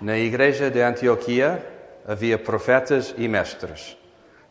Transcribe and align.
Na 0.00 0.18
igreja 0.18 0.70
de 0.70 0.82
Antioquia 0.82 1.66
havia 2.06 2.38
profetas 2.38 3.14
e 3.16 3.26
mestres. 3.26 3.96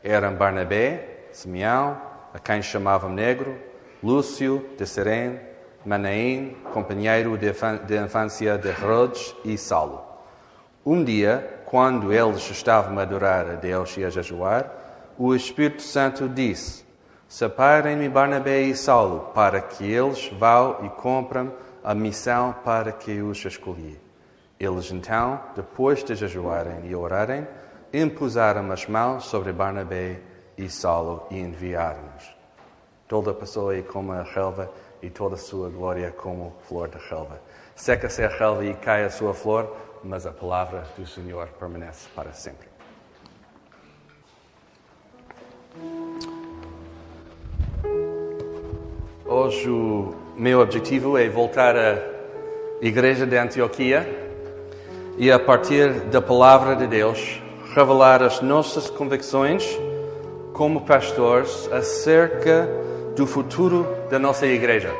Eram 0.04 0.34
Barnabé, 0.34 1.28
Simeão, 1.32 2.02
a 2.34 2.40
quem 2.40 2.64
chamavam 2.64 3.12
Negro, 3.12 3.56
Lúcio 4.02 4.66
de 4.76 4.88
Serene, 4.88 5.40
Manaim, 5.86 6.58
companheiro 6.74 7.38
de 7.38 7.96
infância 8.04 8.58
de 8.58 8.70
Herodes 8.70 9.36
e 9.46 9.56
Saulo. 9.56 10.04
Um 10.84 11.04
dia, 11.04 11.62
quando 11.68 12.12
eles 12.12 12.50
estavam 12.50 12.98
a 12.98 13.04
adorar 13.04 13.48
a 13.48 13.54
Deus 13.54 13.96
e 13.98 14.04
a 14.04 14.10
jejuar, 14.10 14.72
o 15.16 15.36
Espírito 15.36 15.84
Santo 15.84 16.28
disse: 16.28 16.84
Separem-me 17.28 18.10
Barnabé 18.10 18.62
e 18.62 18.76
Saulo, 18.76 19.32
para 19.36 19.62
que 19.62 19.84
eles 19.84 20.28
vão 20.40 20.86
e 20.86 20.90
comprem 20.90 21.52
a 21.84 21.94
missão 21.94 22.56
para 22.64 22.92
que 22.92 23.22
os 23.22 23.46
escolhi. 23.46 24.05
Eles 24.60 24.90
então, 24.90 25.42
depois 25.54 26.04
de 26.04 26.16
jejuarem 26.16 26.86
e 26.86 26.96
orarem, 26.96 27.46
impuseram 27.94 28.72
as 28.72 28.88
mãos 28.88 29.26
sobre 29.26 29.52
Barnabé 29.52 30.22
e 30.58 30.70
Saulo 30.70 31.28
e 31.30 31.38
enviaram-nos. 31.38 32.36
Toda 33.08 33.32
a 33.32 33.34
pessoa 33.34 33.74
aí 33.74 33.84
como 33.84 34.14
a 34.14 34.24
relva 34.24 34.72
e 35.02 35.10
toda 35.10 35.36
a 35.36 35.38
sua 35.38 35.70
glória 35.70 36.10
como 36.12 36.56
flor 36.68 36.88
da 36.88 36.98
relva. 36.98 37.40
Seca-se 37.76 38.24
a 38.24 38.30
relva 38.30 38.66
e 38.66 38.74
cai 38.74 39.04
a 39.04 39.10
sua 39.10 39.34
flor, 39.34 39.76
mas 40.04 40.26
a 40.26 40.32
palavra 40.32 40.86
do 40.98 41.06
Senhor 41.06 41.48
permanece 41.60 42.08
para 42.16 42.32
sempre. 42.32 42.70
Hoje 49.26 49.70
o 49.70 50.16
meu 50.38 50.62
objetivo 50.62 51.18
é 51.18 51.28
voltar 51.28 51.76
à 51.76 51.98
Igreja 52.82 53.26
de 53.26 53.38
Antioquia 53.38 54.25
e, 55.18 55.32
a 55.32 55.40
partir 55.40 55.92
da 56.12 56.22
palavra 56.22 56.76
de 56.76 56.88
Deus, 56.88 57.42
revelar 57.74 58.22
as 58.22 58.42
nossas 58.42 58.90
convicções 58.90 59.66
como 60.54 60.82
pastores 60.82 61.70
acerca 61.72 62.70
do 63.16 63.26
futuro 63.26 63.88
da 64.10 64.20
nossa 64.20 64.46
igreja. 64.46 64.94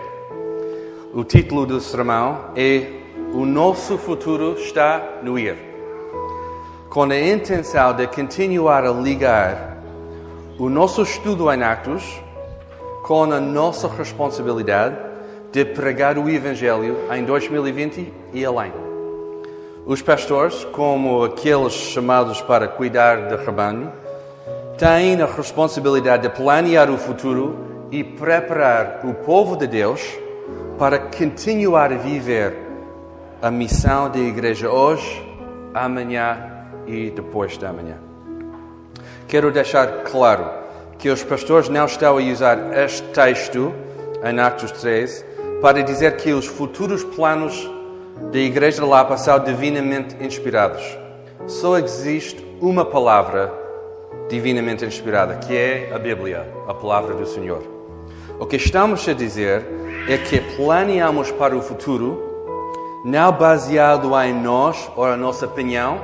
O 1.14 1.24
título 1.24 1.66
do 1.66 1.80
sermão 1.80 2.52
é 2.56 2.88
O 3.34 3.46
Nosso 3.46 3.98
Futuro 3.98 4.56
Está 4.58 5.20
no 5.24 5.40
Ir, 5.40 5.56
com 6.90 7.04
a 7.04 7.18
intenção 7.18 7.94
de 7.94 8.08
continuar 8.08 8.86
a 8.86 8.92
ligar 8.92 9.78
o 10.58 10.70
nosso 10.70 11.02
estudo 11.02 11.52
em 11.52 11.64
Atos 11.64 12.22
com 13.04 13.24
a 13.24 13.40
nossa 13.40 13.88
responsabilidade 13.88 14.98
de 15.52 15.64
pregar 15.64 16.18
o 16.18 16.30
Evangelho 16.30 16.98
em 17.14 17.24
2020 17.24 18.12
e 18.34 18.44
além. 18.44 18.85
Os 19.86 20.02
pastores, 20.02 20.64
como 20.72 21.24
aqueles 21.24 21.74
chamados 21.74 22.42
para 22.42 22.68
cuidar 22.68 23.28
do 23.28 23.38
rebanho, 23.38 23.94
têm 24.80 25.22
a 25.22 25.28
responsabilidade 25.28 26.24
de 26.24 26.30
planear 26.30 26.90
o 26.90 26.98
futuro 26.98 27.88
e 27.92 28.04
preparar 28.04 29.02
o 29.04 29.14
povo 29.14 29.56
de 29.56 29.68
Deus 29.68 30.02
para 30.80 30.98
continuar 30.98 31.94
a 31.94 31.98
viver 31.98 32.58
a 33.40 33.52
missão 33.52 34.10
da 34.10 34.18
igreja 34.18 34.72
hoje, 34.72 35.24
amanhã 35.72 36.66
e 36.88 37.12
depois 37.12 37.56
de 37.56 37.66
amanhã. 37.68 37.98
Quero 39.28 39.52
deixar 39.52 40.04
claro 40.04 40.50
que 40.98 41.10
os 41.10 41.24
pastores 41.24 41.70
não 41.70 41.86
estão 41.86 42.18
a 42.18 42.22
usar 42.22 42.76
este 42.76 43.04
texto 43.10 43.72
em 44.24 44.40
Atos 44.40 44.72
13 44.72 45.24
para 45.62 45.84
dizer 45.84 46.18
que 46.18 46.34
os 46.34 46.48
futuros 46.48 47.04
planos 47.04 47.75
da 48.32 48.40
Igreja 48.40 48.86
Lapa 48.86 49.18
são 49.18 49.38
divinamente 49.40 50.16
inspirados. 50.24 50.84
Só 51.48 51.78
existe 51.78 52.46
uma 52.62 52.86
palavra 52.86 53.54
divinamente 54.30 54.86
inspirada, 54.86 55.36
que 55.36 55.56
é 55.56 55.92
a 55.94 56.00
Bíblia, 56.00 56.48
a 56.68 56.74
palavra 56.74 57.14
do 57.14 57.26
Senhor. 57.26 57.62
O 58.40 58.46
que 58.46 58.56
estamos 58.56 59.08
a 59.08 59.14
dizer 59.14 59.66
é 60.08 60.18
que 60.18 60.40
planeamos 60.56 61.32
para 61.32 61.56
o 61.56 61.62
futuro 61.62 62.24
não 63.06 63.32
baseado 63.32 64.20
em 64.22 64.34
nós 64.34 64.90
ou 64.96 65.06
a 65.06 65.16
nossa 65.16 65.46
opinião, 65.46 66.02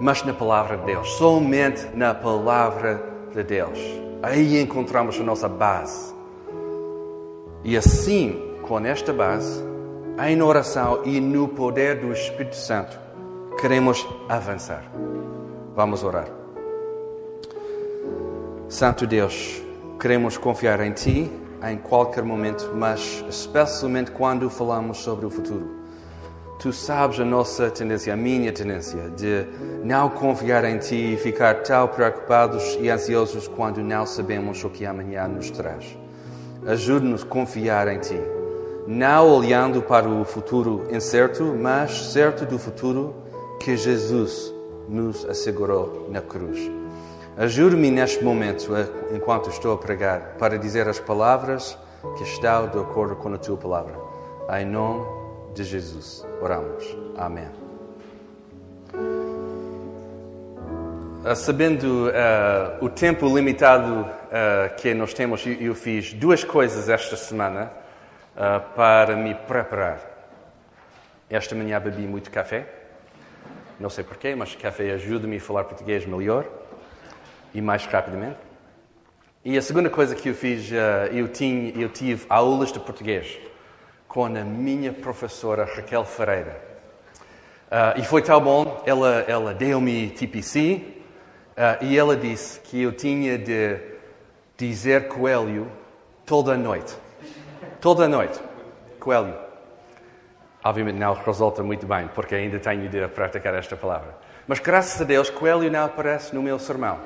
mas 0.00 0.22
na 0.22 0.32
palavra 0.32 0.78
de 0.78 0.86
Deus, 0.86 1.08
somente 1.16 1.86
na 1.94 2.14
palavra 2.14 3.02
de 3.34 3.42
Deus. 3.42 3.78
Aí 4.22 4.60
encontramos 4.60 5.20
a 5.20 5.22
nossa 5.22 5.48
base. 5.48 6.14
E 7.62 7.76
assim, 7.76 8.56
com 8.62 8.78
esta 8.80 9.12
base, 9.12 9.62
em 10.18 10.40
oração 10.42 11.02
e 11.04 11.20
no 11.20 11.48
poder 11.48 12.00
do 12.00 12.12
Espírito 12.12 12.56
Santo, 12.56 12.98
queremos 13.60 14.06
avançar. 14.28 14.84
Vamos 15.74 16.04
orar. 16.04 16.28
Santo 18.68 19.06
Deus, 19.06 19.60
queremos 20.00 20.38
confiar 20.38 20.80
em 20.80 20.92
Ti 20.92 21.30
em 21.68 21.78
qualquer 21.78 22.22
momento, 22.22 22.70
mas 22.74 23.24
especialmente 23.28 24.10
quando 24.10 24.48
falamos 24.48 24.98
sobre 24.98 25.26
o 25.26 25.30
futuro. 25.30 25.82
Tu 26.60 26.72
sabes 26.72 27.18
a 27.18 27.24
nossa 27.24 27.68
tendência, 27.70 28.12
a 28.12 28.16
minha 28.16 28.52
tendência, 28.52 29.10
de 29.10 29.46
não 29.82 30.08
confiar 30.08 30.64
em 30.64 30.78
Ti 30.78 31.14
e 31.14 31.16
ficar 31.16 31.62
tão 31.62 31.88
preocupados 31.88 32.78
e 32.80 32.88
ansiosos 32.88 33.48
quando 33.48 33.82
não 33.82 34.06
sabemos 34.06 34.62
o 34.62 34.70
que 34.70 34.86
amanhã 34.86 35.26
nos 35.26 35.50
traz. 35.50 35.98
Ajude-nos 36.66 37.22
a 37.22 37.26
confiar 37.26 37.88
em 37.88 37.98
Ti, 37.98 38.20
não 38.86 39.28
olhando 39.36 39.82
para 39.82 40.08
o 40.08 40.24
futuro 40.24 40.86
incerto, 40.90 41.44
mas 41.44 42.12
certo 42.12 42.44
do 42.44 42.58
futuro 42.58 43.14
que 43.60 43.76
Jesus 43.76 44.52
nos 44.88 45.24
assegurou 45.24 46.08
na 46.10 46.20
cruz. 46.20 46.70
Ajude-me 47.36 47.90
neste 47.90 48.22
momento, 48.22 48.70
enquanto 49.12 49.50
estou 49.50 49.72
a 49.72 49.78
pregar, 49.78 50.36
para 50.38 50.58
dizer 50.58 50.88
as 50.88 51.00
palavras 51.00 51.76
que 52.16 52.22
estão 52.22 52.68
de 52.68 52.78
acordo 52.78 53.16
com 53.16 53.32
a 53.32 53.38
Tua 53.38 53.56
palavra. 53.56 53.98
Em 54.60 54.66
nome 54.66 55.04
de 55.54 55.64
Jesus. 55.64 56.24
Oramos. 56.40 56.84
Amém. 57.16 57.48
Uh, 61.24 61.34
sabendo 61.34 62.08
uh, 62.08 62.84
o 62.84 62.90
tempo 62.90 63.26
limitado 63.26 64.02
uh, 64.02 64.76
que 64.76 64.92
nós 64.92 65.14
temos, 65.14 65.42
eu 65.58 65.74
fiz 65.74 66.12
duas 66.12 66.44
coisas 66.44 66.90
esta 66.90 67.16
semana 67.16 67.72
para 68.74 69.16
me 69.16 69.34
preparar. 69.34 70.00
Esta 71.30 71.54
manhã 71.54 71.80
bebi 71.80 72.06
muito 72.06 72.30
café. 72.30 72.66
Não 73.78 73.90
sei 73.90 74.04
porquê, 74.04 74.34
mas 74.34 74.54
café 74.54 74.92
ajuda-me 74.92 75.36
a 75.36 75.40
falar 75.40 75.64
português 75.64 76.06
melhor 76.06 76.46
e 77.52 77.60
mais 77.60 77.84
rapidamente. 77.86 78.38
E 79.44 79.58
a 79.58 79.62
segunda 79.62 79.90
coisa 79.90 80.14
que 80.14 80.28
eu 80.28 80.34
fiz, 80.34 80.70
eu, 81.12 81.28
tinha, 81.28 81.70
eu 81.70 81.88
tive 81.88 82.24
aulas 82.28 82.72
de 82.72 82.80
português 82.80 83.38
com 84.08 84.24
a 84.24 84.28
minha 84.28 84.92
professora 84.92 85.64
Raquel 85.64 86.04
Ferreira. 86.04 86.62
Uh, 87.66 88.00
e 88.00 88.04
foi 88.04 88.22
tão 88.22 88.40
bom, 88.40 88.82
ela, 88.86 89.24
ela 89.26 89.52
deu-me 89.52 90.10
TPC 90.10 90.80
uh, 91.56 91.84
e 91.84 91.98
ela 91.98 92.16
disse 92.16 92.60
que 92.60 92.80
eu 92.82 92.92
tinha 92.92 93.36
de 93.36 93.80
dizer 94.56 95.08
coelho 95.08 95.66
toda 96.24 96.52
a 96.52 96.56
noite. 96.56 96.94
Toda 97.84 98.06
a 98.06 98.08
noite. 98.08 98.40
Coelho. 98.98 99.34
Obviamente 100.64 100.96
não 100.96 101.12
resulta 101.12 101.62
muito 101.62 101.86
bem, 101.86 102.08
porque 102.14 102.34
ainda 102.34 102.58
tenho 102.58 102.88
de 102.88 103.06
praticar 103.08 103.54
esta 103.54 103.76
palavra. 103.76 104.16
Mas 104.46 104.58
graças 104.58 105.02
a 105.02 105.04
Deus, 105.04 105.28
coelho 105.28 105.70
não 105.70 105.84
aparece 105.84 106.34
no 106.34 106.42
meu 106.42 106.58
sermão. 106.58 106.98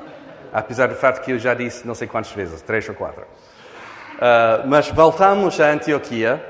Apesar 0.53 0.87
do 0.87 0.95
fato 0.95 1.21
que 1.23 1.33
eu 1.33 1.39
já 1.41 1.53
disse 1.53 1.85
não 1.85 1.97
sei 1.97 2.07
quantas 2.07 2.31
vezes, 2.31 2.63
três 2.63 2.89
ou 2.89 2.95
quatro. 2.95 3.23
Uh, 3.23 4.69
mas 4.69 4.89
voltamos 4.89 5.61
a 5.61 5.69
Antioquia 5.69 6.41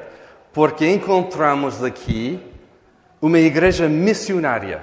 porque 0.52 0.86
encontramos 0.86 1.82
aqui 1.82 2.38
uma 3.22 3.38
igreja 3.38 3.88
missionária 3.88 4.82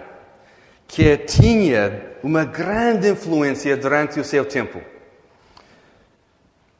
que 0.88 1.18
tinha 1.18 2.16
uma 2.24 2.46
grande 2.46 3.10
influência 3.10 3.78
durante 3.78 4.20
o 4.20 4.24
seu 4.24 4.44
tempo. 4.44 4.82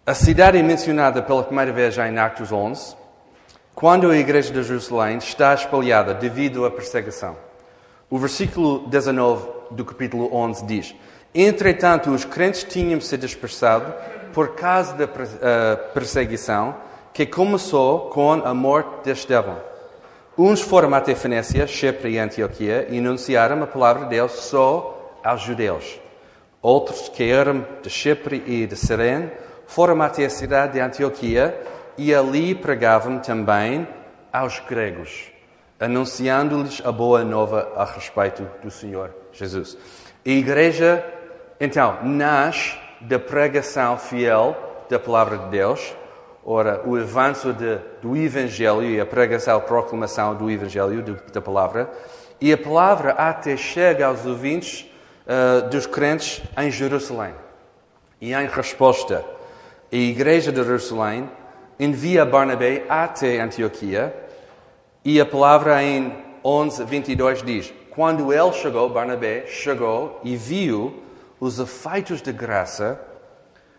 A 0.08 0.14
cidade 0.14 0.56
é 0.56 0.62
mencionada 0.62 1.20
pela 1.24 1.42
primeira 1.42 1.74
vez 1.74 1.98
em 1.98 2.16
Atos 2.20 2.52
11, 2.52 2.96
quando 3.74 4.12
a 4.12 4.16
igreja 4.16 4.54
de 4.54 4.62
Jerusalém 4.62 5.18
está 5.18 5.52
espalhada 5.52 6.14
devido 6.14 6.64
à 6.64 6.70
perseguição. 6.70 7.36
O 8.08 8.20
versículo 8.20 8.88
19 8.88 9.48
do 9.72 9.84
capítulo 9.84 10.32
11 10.32 10.64
diz: 10.68 10.96
Entretanto, 11.34 12.12
os 12.12 12.24
crentes 12.24 12.64
tinham 12.66 13.02
se 13.02 13.18
dispersado 13.18 13.92
por 14.32 14.50
causa 14.50 14.94
da 14.94 15.06
eh, 15.06 15.76
perseguição 15.92 16.76
que 17.12 17.26
começou 17.26 18.02
com 18.12 18.32
a 18.32 18.54
morte 18.54 19.06
de 19.06 19.10
Estevão. 19.10 19.58
Uns 20.38 20.62
foram 20.62 20.94
até 20.94 21.16
Fenécia, 21.16 21.66
Chipre 21.66 22.12
e 22.12 22.20
Antioquia 22.20 22.86
e 22.92 23.00
anunciaram 23.00 23.64
a 23.64 23.66
palavra 23.66 24.04
de 24.04 24.12
Deus 24.12 24.34
só 24.34 25.18
aos 25.24 25.42
judeus. 25.42 26.00
Outros 26.62 27.10
que 27.10 27.24
eram 27.24 27.66
de 27.82 27.90
Chipre 27.90 28.44
e 28.46 28.68
de 28.68 28.76
Sirene 28.76 29.32
foram 29.68 30.02
até 30.02 30.26
a 30.26 30.30
cidade 30.30 30.74
de 30.74 30.80
Antioquia 30.80 31.60
e 31.98 32.14
ali 32.14 32.54
pregavam 32.54 33.20
também 33.20 33.88
aos 34.32 34.60
gregos. 34.60 35.32
anunciando-lhes 35.78 36.82
a 36.86 36.92
boa 36.92 37.24
nova 37.24 37.74
a 37.76 37.84
respeito 37.84 38.48
do 38.64 38.72
Senhor 38.72 39.14
Jesus. 39.34 39.78
A 40.26 40.30
igreja, 40.30 41.06
então, 41.60 42.00
nasce 42.04 42.78
da 43.02 43.20
pregação 43.20 43.98
fiel 43.98 44.56
da 44.90 44.98
palavra 44.98 45.38
de 45.38 45.50
Deus, 45.50 45.94
ora, 46.46 46.82
o 46.86 46.96
avanço 46.96 47.52
de, 47.52 47.78
do 48.02 48.16
Evangelho 48.16 48.84
e 48.84 49.00
a 49.00 49.06
pregação, 49.06 49.58
a 49.58 49.62
proclamação 49.62 50.36
do 50.36 50.50
Evangelho, 50.50 51.02
de, 51.02 51.14
da 51.32 51.42
palavra, 51.42 51.90
e 52.40 52.54
a 52.54 52.58
palavra 52.58 53.12
até 53.12 53.58
chega 53.58 54.06
aos 54.06 54.26
ouvintes 54.26 54.90
uh, 55.26 55.68
dos 55.70 55.86
crentes 55.86 56.42
em 56.58 56.72
Jerusalém. 56.72 57.34
E 58.22 58.34
em 58.34 58.48
resposta, 58.48 59.26
a 59.92 59.96
igreja 59.96 60.52
de 60.52 60.64
Jerusalém 60.64 61.30
envia 61.80 62.26
Barnabé 62.26 62.84
até 62.90 63.40
Antioquia, 63.40 64.16
e 65.04 65.20
a 65.20 65.26
palavra 65.26 65.84
em 65.84 66.16
11, 66.44 66.84
22 66.84 67.44
diz: 67.44 67.74
Quando 67.92 68.34
ele 68.34 68.54
chegou, 68.54 68.90
Barnabé 68.90 69.46
chegou 69.48 70.20
e 70.24 70.36
viu 70.36 71.02
os 71.40 71.60
efeitos 71.60 72.22
da 72.22 72.32
graça 72.32 73.00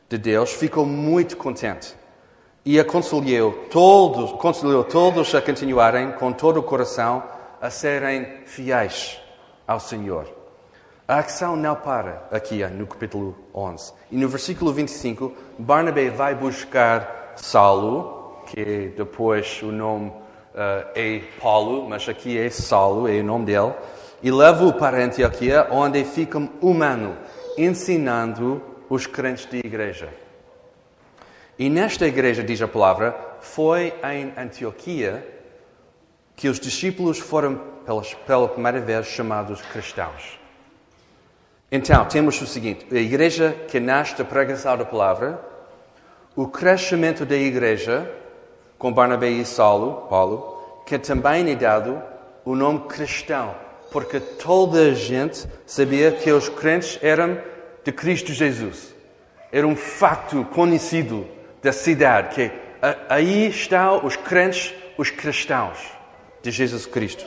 de 0.08 0.18
Deus, 0.18 0.52
ficou 0.52 0.86
muito 0.86 1.36
contente 1.36 1.94
e 2.64 2.80
aconselhou 2.80 3.52
todos, 3.70 4.32
aconselhou 4.32 4.84
todos 4.84 5.34
a 5.34 5.40
continuarem 5.40 6.12
com 6.12 6.32
todo 6.32 6.58
o 6.58 6.62
coração 6.62 7.22
a 7.60 7.70
serem 7.70 8.44
fiéis 8.44 9.20
ao 9.66 9.80
Senhor. 9.80 10.45
A 11.08 11.20
ação 11.20 11.54
não 11.54 11.76
para 11.76 12.26
aqui 12.32 12.66
no 12.66 12.84
capítulo 12.84 13.36
11. 13.54 13.92
E 14.10 14.16
no 14.16 14.28
versículo 14.28 14.72
25, 14.72 15.32
Barnabé 15.56 16.10
vai 16.10 16.34
buscar 16.34 17.34
Saulo, 17.36 18.42
que 18.46 18.92
depois 18.96 19.62
o 19.62 19.70
nome 19.70 20.08
uh, 20.08 20.88
é 20.96 21.22
Paulo, 21.40 21.88
mas 21.88 22.08
aqui 22.08 22.36
é 22.36 22.50
Saulo, 22.50 23.06
é 23.06 23.20
o 23.20 23.24
nome 23.24 23.44
dele, 23.44 23.72
e 24.20 24.32
leva-o 24.32 24.72
para 24.72 25.04
Antioquia, 25.04 25.68
onde 25.70 26.02
fica 26.02 26.38
um 26.60 26.82
ano 26.82 27.16
ensinando 27.56 28.60
os 28.90 29.06
crentes 29.06 29.46
de 29.46 29.58
igreja. 29.58 30.08
E 31.56 31.70
nesta 31.70 32.04
igreja, 32.04 32.42
diz 32.42 32.60
a 32.60 32.66
palavra, 32.66 33.16
foi 33.40 33.94
em 34.02 34.32
Antioquia 34.36 35.24
que 36.34 36.48
os 36.48 36.58
discípulos 36.58 37.20
foram 37.20 37.60
pela 38.26 38.48
primeira 38.48 38.80
vez 38.80 39.06
chamados 39.06 39.62
cristãos. 39.62 40.45
Então, 41.70 42.04
temos 42.04 42.40
o 42.40 42.46
seguinte: 42.46 42.86
a 42.90 42.98
igreja 42.98 43.56
que 43.68 43.80
nasce 43.80 44.16
da 44.16 44.24
pregação 44.24 44.76
da 44.76 44.84
palavra, 44.84 45.40
o 46.34 46.46
crescimento 46.46 47.24
da 47.24 47.36
igreja, 47.36 48.10
com 48.78 48.92
Barnabé 48.92 49.30
e 49.30 49.44
Saulo, 49.44 50.06
Paulo, 50.08 50.82
que 50.86 50.98
também 50.98 51.50
é 51.50 51.54
dado 51.54 52.00
o 52.44 52.54
nome 52.54 52.80
cristão, 52.88 53.54
porque 53.90 54.20
toda 54.20 54.90
a 54.90 54.94
gente 54.94 55.46
sabia 55.66 56.12
que 56.12 56.30
os 56.30 56.48
crentes 56.48 56.98
eram 57.02 57.38
de 57.82 57.90
Cristo 57.90 58.32
Jesus. 58.32 58.94
Era 59.50 59.66
um 59.66 59.74
facto 59.74 60.44
conhecido 60.44 61.26
da 61.62 61.72
cidade, 61.72 62.34
que 62.34 62.52
aí 63.08 63.48
estão 63.48 64.04
os 64.04 64.14
crentes, 64.16 64.74
os 64.96 65.10
cristãos 65.10 65.78
de 66.42 66.50
Jesus 66.50 66.86
Cristo. 66.86 67.26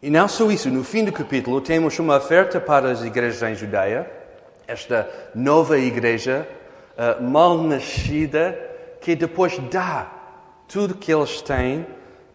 E 0.00 0.10
não 0.10 0.28
só 0.28 0.48
isso, 0.50 0.70
no 0.70 0.84
fim 0.84 1.04
do 1.04 1.12
capítulo 1.12 1.60
temos 1.60 1.98
uma 1.98 2.16
oferta 2.16 2.60
para 2.60 2.90
as 2.90 3.02
igrejas 3.02 3.42
em 3.42 3.54
Judeia, 3.56 4.08
esta 4.66 5.10
nova 5.34 5.76
igreja 5.76 6.46
uh, 6.96 7.22
mal 7.22 7.58
nascida, 7.58 8.56
que 9.00 9.16
depois 9.16 9.58
dá 9.70 10.08
tudo 10.68 10.94
que 10.94 11.12
eles 11.12 11.40
têm 11.40 11.84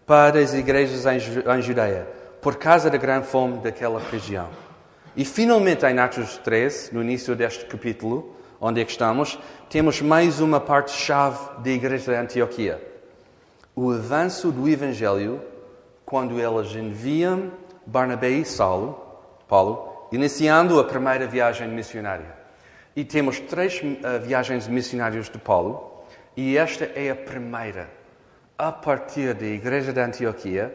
para 0.06 0.40
as 0.40 0.54
igrejas 0.54 1.06
em, 1.06 1.62
Judeia, 1.62 2.06
por 2.42 2.58
causa 2.58 2.90
da 2.90 2.98
grande 2.98 3.28
fome 3.28 3.60
daquela 3.60 4.02
região. 4.12 4.50
E 5.16 5.24
finalmente, 5.24 5.86
em 5.86 5.98
Atos 6.00 6.38
13, 6.40 6.94
no 6.94 7.02
início 7.02 7.34
deste 7.34 7.64
capítulo, 7.66 8.36
onde 8.60 8.82
é 8.82 8.86
que 8.86 8.92
estamos, 8.92 9.40
temos 9.70 10.02
mais 10.02 10.42
uma 10.42 10.60
parte-chave 10.60 11.40
da 11.60 11.70
igreja 11.70 12.12
de 12.12 12.18
Antioquia. 12.18 12.82
O 13.74 13.92
avanço 13.92 14.52
do 14.52 14.68
Evangelho, 14.68 15.40
quando 16.14 16.40
elas 16.40 16.76
enviam 16.76 17.52
Barnabé 17.88 18.30
e 18.30 18.46
Saulo, 18.46 19.04
Paulo, 19.48 20.08
iniciando 20.12 20.80
a 20.80 20.84
primeira 20.84 21.26
viagem 21.26 21.68
missionária. 21.68 22.36
E 22.96 23.04
temos 23.04 23.40
três 23.40 23.82
uh, 23.82 24.22
viagens 24.24 24.68
missionárias 24.68 25.28
de 25.28 25.40
Paulo, 25.40 26.04
e 26.38 26.56
esta 26.56 26.86
é 26.86 27.10
a 27.10 27.16
primeira. 27.16 27.90
A 28.56 28.72
partir 28.72 29.34
da 29.34 29.48
igreja 29.48 29.92
de 29.92 30.00
Antioquia, 30.00 30.72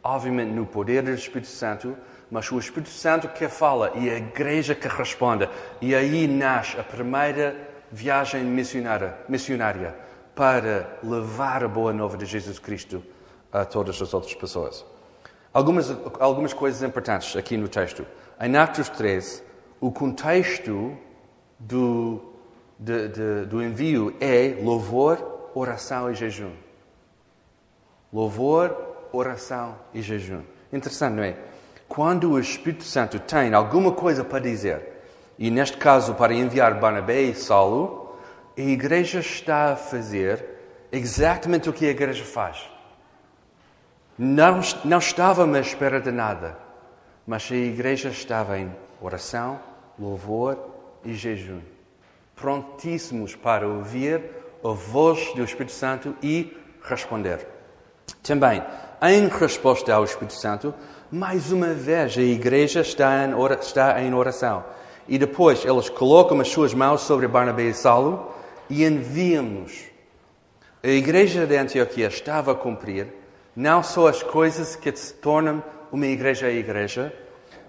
obviamente 0.00 0.52
no 0.52 0.64
poder 0.64 1.02
do 1.02 1.10
Espírito 1.10 1.48
Santo, 1.48 1.98
mas 2.30 2.48
o 2.52 2.56
Espírito 2.60 2.90
Santo 2.90 3.26
que 3.30 3.48
fala 3.48 3.90
e 3.96 4.08
a 4.08 4.16
igreja 4.16 4.76
que 4.76 4.86
responde. 4.86 5.48
E 5.80 5.92
aí 5.92 6.28
nasce 6.28 6.78
a 6.78 6.84
primeira 6.84 7.56
viagem 7.90 8.44
missionária, 8.44 9.16
missionária 9.28 9.96
para 10.36 11.00
levar 11.02 11.64
a 11.64 11.68
boa 11.68 11.92
nova 11.92 12.16
de 12.16 12.26
Jesus 12.26 12.60
Cristo 12.60 13.02
a 13.52 13.64
todas 13.64 14.00
as 14.00 14.12
outras 14.14 14.34
pessoas. 14.34 14.84
Algumas, 15.52 15.90
algumas 16.20 16.52
coisas 16.52 16.82
importantes 16.82 17.36
aqui 17.36 17.56
no 17.56 17.68
texto. 17.68 18.06
Em 18.40 18.56
Atos 18.56 18.88
13, 18.90 19.42
o 19.80 19.90
contexto 19.90 20.96
do, 21.58 22.20
de, 22.78 23.08
de, 23.08 23.44
do 23.46 23.62
envio 23.62 24.14
é 24.20 24.58
louvor, 24.62 25.50
oração 25.54 26.10
e 26.10 26.14
jejum. 26.14 26.52
Louvor, 28.12 28.76
oração 29.12 29.76
e 29.92 30.02
jejum. 30.02 30.42
Interessante, 30.72 31.14
não 31.14 31.22
é? 31.22 31.36
Quando 31.88 32.32
o 32.32 32.38
Espírito 32.38 32.84
Santo 32.84 33.18
tem 33.18 33.54
alguma 33.54 33.92
coisa 33.92 34.22
para 34.22 34.40
dizer, 34.40 35.02
e 35.38 35.50
neste 35.50 35.78
caso 35.78 36.14
para 36.14 36.34
enviar 36.34 36.78
Barnabé 36.78 37.22
e 37.22 37.34
Saulo, 37.34 38.16
a 38.56 38.60
igreja 38.60 39.20
está 39.20 39.72
a 39.72 39.76
fazer 39.76 40.44
exatamente 40.92 41.68
o 41.68 41.72
que 41.72 41.86
a 41.86 41.90
igreja 41.90 42.24
faz. 42.24 42.68
Não, 44.18 44.60
não 44.84 44.98
estava 44.98 45.44
à 45.44 45.60
espera 45.60 46.00
de 46.00 46.10
nada, 46.10 46.58
mas 47.24 47.48
a 47.52 47.54
igreja 47.54 48.08
estava 48.08 48.58
em 48.58 48.68
oração, 49.00 49.60
louvor 49.96 50.58
e 51.04 51.14
jejum, 51.14 51.60
prontíssimos 52.34 53.36
para 53.36 53.68
ouvir 53.68 54.20
a 54.64 54.70
voz 54.70 55.32
do 55.34 55.44
Espírito 55.44 55.70
Santo 55.70 56.16
e 56.20 56.56
responder. 56.82 57.46
Também, 58.20 58.60
em 59.02 59.28
resposta 59.28 59.94
ao 59.94 60.02
Espírito 60.02 60.34
Santo, 60.34 60.74
mais 61.12 61.52
uma 61.52 61.72
vez, 61.72 62.18
a 62.18 62.22
igreja 62.22 62.80
está 62.80 63.24
em 64.02 64.14
oração. 64.14 64.64
E 65.06 65.16
depois 65.16 65.64
eles 65.64 65.88
colocam 65.88 66.40
as 66.40 66.48
suas 66.48 66.74
mãos 66.74 67.02
sobre 67.02 67.28
Barnabé 67.28 67.68
e 67.68 67.74
Saulo 67.74 68.34
e 68.68 68.84
enviam-nos. 68.84 69.84
A 70.82 70.88
igreja 70.88 71.46
de 71.46 71.56
Antioquia 71.56 72.08
estava 72.08 72.52
a 72.52 72.54
cumprir 72.54 73.06
não 73.58 73.82
só 73.82 74.06
as 74.06 74.22
coisas 74.22 74.76
que 74.76 74.94
se 74.94 75.12
tornam 75.14 75.64
uma 75.90 76.06
igreja 76.06 76.46
a 76.46 76.52
igreja, 76.52 77.12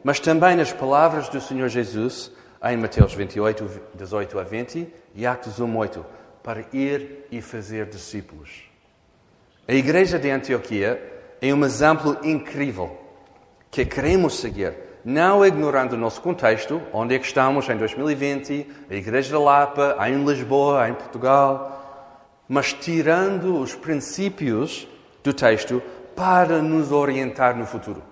mas 0.04 0.20
também 0.20 0.62
as 0.62 0.72
palavras 0.72 1.30
do 1.30 1.42
Senhor 1.42 1.68
Jesus 1.68 2.32
em 2.64 2.78
Mateus 2.78 3.16
28, 3.16 3.82
18 3.96 4.38
a 4.38 4.44
20 4.44 4.88
e 5.16 5.26
Atos 5.26 5.60
1, 5.60 5.78
8, 5.78 6.06
para 6.44 6.64
ir 6.72 7.26
e 7.32 7.42
fazer 7.42 7.88
discípulos. 7.88 8.70
A 9.68 9.74
igreja 9.74 10.20
de 10.20 10.30
Antioquia 10.30 11.02
é 11.42 11.52
um 11.52 11.66
exemplo 11.66 12.20
incrível 12.24 12.96
que 13.72 13.84
queremos 13.84 14.40
seguir, 14.40 14.76
não 15.04 15.44
ignorando 15.44 15.94
o 15.94 15.98
nosso 15.98 16.22
contexto, 16.22 16.80
onde 16.94 17.16
é 17.16 17.20
que 17.20 17.26
estamos 17.26 17.68
em 17.68 17.78
2020, 17.78 18.68
a 18.92 18.94
Igreja 18.94 19.32
da 19.32 19.40
Lapa, 19.40 19.98
em 20.08 20.24
Lisboa, 20.24 20.88
em 20.88 20.94
Portugal, 20.94 22.44
mas 22.48 22.74
tirando 22.74 23.60
os 23.60 23.74
princípios 23.74 24.88
do 25.24 25.34
texto 25.34 25.82
para 26.16 26.62
nos 26.62 26.92
orientar 26.92 27.56
no 27.56 27.66
futuro. 27.66 28.04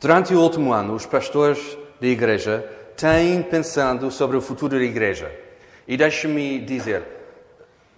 Durante 0.00 0.34
o 0.34 0.40
último 0.40 0.72
ano, 0.72 0.94
os 0.94 1.06
pastores 1.06 1.76
da 2.00 2.06
Igreja 2.06 2.60
têm 2.96 3.42
pensado 3.42 4.10
sobre 4.10 4.36
o 4.36 4.40
futuro 4.40 4.76
da 4.76 4.84
Igreja. 4.84 5.30
E 5.88 5.96
deixe-me 5.96 6.58
dizer, 6.58 7.02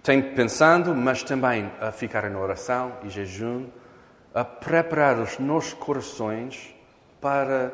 têm 0.03 0.21
pensando, 0.21 0.93
mas 0.93 1.23
também 1.23 1.71
a 1.79 1.91
ficar 1.91 2.29
em 2.29 2.35
oração 2.35 2.93
e 3.03 3.09
jejum 3.09 3.67
a 4.33 4.43
preparar 4.43 5.19
os 5.19 5.39
nossos 5.39 5.73
corações 5.73 6.75
para 7.19 7.73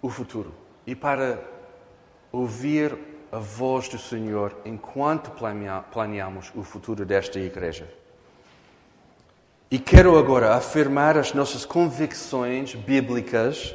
o 0.00 0.08
futuro 0.08 0.54
e 0.86 0.94
para 0.94 1.38
ouvir 2.32 2.96
a 3.30 3.38
voz 3.38 3.88
do 3.88 3.98
Senhor 3.98 4.56
enquanto 4.64 5.30
planeamos 5.92 6.50
o 6.54 6.62
futuro 6.62 7.04
desta 7.04 7.38
igreja. 7.38 7.99
E 9.72 9.78
quero 9.78 10.18
agora 10.18 10.56
afirmar 10.56 11.16
as 11.16 11.32
nossas 11.32 11.64
convicções 11.64 12.74
bíblicas 12.74 13.72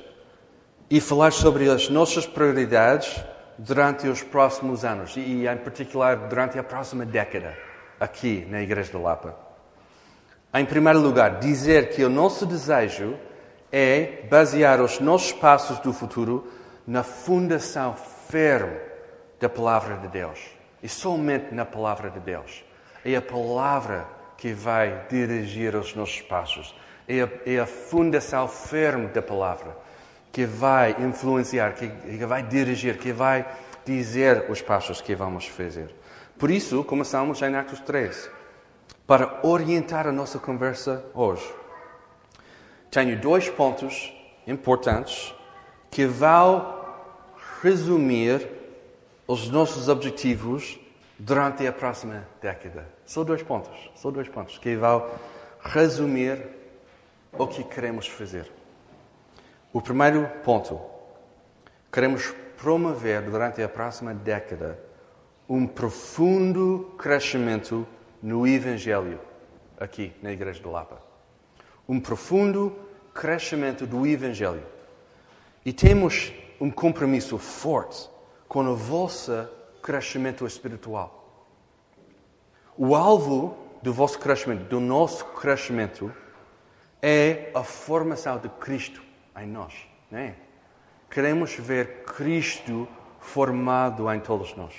e 0.89 0.99
falar 0.99 1.31
sobre 1.31 1.69
as 1.69 1.87
nossas 1.87 2.27
prioridades 2.27 3.23
durante 3.57 4.05
os 4.09 4.21
próximos 4.21 4.83
anos 4.83 5.15
e, 5.15 5.47
em 5.47 5.57
particular, 5.57 6.17
durante 6.27 6.59
a 6.59 6.63
próxima 6.63 7.05
década 7.05 7.57
aqui 7.97 8.45
na 8.49 8.61
Igreja 8.61 8.91
da 8.91 8.99
Lapa. 8.99 9.37
Em 10.53 10.65
primeiro 10.65 10.99
lugar, 10.99 11.39
dizer 11.39 11.87
que 11.91 12.03
o 12.03 12.09
nosso 12.09 12.45
desejo 12.45 13.17
é 13.71 14.23
basear 14.29 14.81
os 14.81 14.99
nossos 14.99 15.31
passos 15.31 15.79
do 15.79 15.93
futuro 15.93 16.45
na 16.85 17.03
fundação 17.03 17.95
firme 18.27 18.79
da 19.39 19.47
palavra 19.47 19.95
de 19.95 20.09
Deus. 20.09 20.41
E 20.83 20.89
somente 20.89 21.55
na 21.55 21.63
palavra 21.63 22.09
de 22.09 22.19
Deus. 22.19 22.65
É 23.05 23.15
a 23.15 23.21
palavra 23.21 24.05
que 24.37 24.53
vai 24.53 25.05
dirigir 25.09 25.75
os 25.75 25.95
nossos 25.95 26.21
passos. 26.21 26.75
É 27.07 27.21
a, 27.21 27.29
é 27.45 27.59
a 27.59 27.65
fundação 27.65 28.47
firme 28.47 29.07
da 29.07 29.21
palavra 29.21 29.77
que 30.31 30.45
vai 30.45 30.95
influenciar, 30.99 31.73
que, 31.73 31.87
que 31.87 32.25
vai 32.25 32.43
dirigir, 32.43 32.97
que 32.97 33.13
vai 33.13 33.45
dizer 33.85 34.45
os 34.49 34.61
passos 34.61 35.01
que 35.01 35.15
vamos 35.15 35.47
fazer. 35.47 35.93
Por 36.37 36.51
isso, 36.51 36.83
começamos 36.83 37.41
em 37.41 37.55
Atos 37.55 37.79
3, 37.79 38.29
para 39.07 39.39
orientar 39.43 40.07
a 40.07 40.11
nossa 40.11 40.39
conversa 40.39 41.05
hoje 41.13 41.65
tenho 42.95 43.19
dois 43.19 43.49
pontos 43.49 44.13
importantes 44.47 45.35
que 45.91 46.05
vão 46.05 46.81
resumir 47.61 48.47
os 49.27 49.49
nossos 49.49 49.89
objetivos 49.89 50.79
durante 51.17 51.65
a 51.65 51.73
próxima 51.73 52.27
década. 52.41 52.87
São 53.05 53.23
dois 53.23 53.41
pontos, 53.41 53.91
são 53.95 54.11
dois 54.11 54.27
pontos 54.27 54.57
que 54.57 54.75
vão 54.75 55.09
resumir 55.61 56.41
o 57.33 57.47
que 57.47 57.63
queremos 57.63 58.07
fazer. 58.07 58.51
O 59.71 59.81
primeiro 59.81 60.29
ponto, 60.43 60.79
queremos 61.91 62.33
promover 62.57 63.21
durante 63.21 63.61
a 63.61 63.69
próxima 63.69 64.13
década 64.13 64.79
um 65.47 65.67
profundo 65.67 66.93
crescimento 66.97 67.85
no 68.21 68.47
Evangelho 68.47 69.19
aqui 69.79 70.13
na 70.21 70.31
Igreja 70.31 70.61
de 70.61 70.67
Lapa. 70.67 70.99
Um 71.87 71.99
profundo 71.99 72.75
crescimento 73.13 73.85
do 73.85 74.05
Evangelho. 74.07 74.63
E 75.65 75.71
temos 75.71 76.33
um 76.59 76.71
compromisso 76.71 77.37
forte 77.37 78.09
com 78.47 78.65
o 78.65 78.75
vosso 78.75 79.47
crescimento 79.85 80.47
espiritual. 80.47 81.45
O 82.75 82.95
alvo 82.95 83.55
do 83.83 83.93
vosso 83.93 84.17
crescimento, 84.17 84.63
do 84.63 84.79
nosso 84.79 85.23
crescimento, 85.25 86.11
é 86.99 87.51
a 87.53 87.63
formação 87.63 88.39
de 88.39 88.49
Cristo 88.49 89.03
em 89.39 89.45
nós. 89.45 89.75
Não 90.09 90.17
é? 90.17 90.33
Queremos 91.07 91.53
ver 91.53 92.03
Cristo 92.03 92.87
formado 93.19 94.11
em 94.11 94.19
todos 94.19 94.55
nós. 94.55 94.73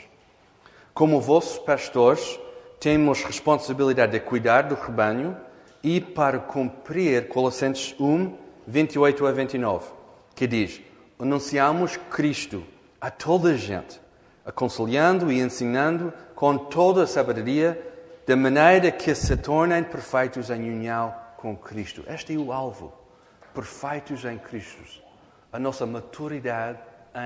Como 0.93 1.21
vossos 1.21 1.57
pastores, 1.61 2.41
temos 2.81 3.23
responsabilidade 3.23 4.11
de 4.11 4.21
cuidar 4.21 4.63
do 4.63 4.75
rebanho 4.75 5.37
e 5.85 6.01
para 6.01 6.41
cumprir 6.41 7.29
Colossenses 7.29 7.95
1, 8.01 8.37
28 8.67 9.25
a 9.25 9.31
29, 9.31 9.87
que 10.35 10.49
diz: 10.49 10.81
Anunciamos 11.17 11.97
Cristo 11.97 12.65
a 13.01 13.09
toda 13.09 13.51
a 13.51 13.57
gente, 13.57 14.01
aconselhando 14.47 15.31
e 15.33 15.41
ensinando 15.41 16.13
com 16.35 16.57
toda 16.57 17.03
a 17.03 17.07
sabedoria, 17.07 17.83
de 18.25 18.37
maneira 18.37 18.93
que 18.93 19.15
se 19.15 19.37
tornem 19.37 19.83
perfeitos 19.83 20.51
em 20.51 20.71
união 20.71 21.13
com 21.37 21.57
Cristo. 21.57 22.05
Este 22.09 22.35
é 22.35 22.39
o 22.39 22.53
alvo. 22.53 22.93
Perfeitos 23.53 24.25
em 24.25 24.39
Cristo. 24.39 24.83
A 25.53 25.59
nossa 25.59 25.85
maturidade 25.85 26.79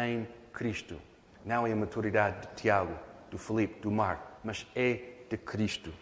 em 0.07 0.27
Cristo. 0.53 0.97
Não 1.45 1.67
é 1.67 1.73
a 1.73 1.77
maturidade 1.77 2.41
de 2.41 2.63
Tiago, 2.63 2.93
do 3.31 3.39
Filipe, 3.39 3.81
do 3.81 3.91
Marco, 3.91 4.27
mas 4.43 4.67
é 4.75 5.01
de 5.29 5.37
Cristo. 5.37 5.93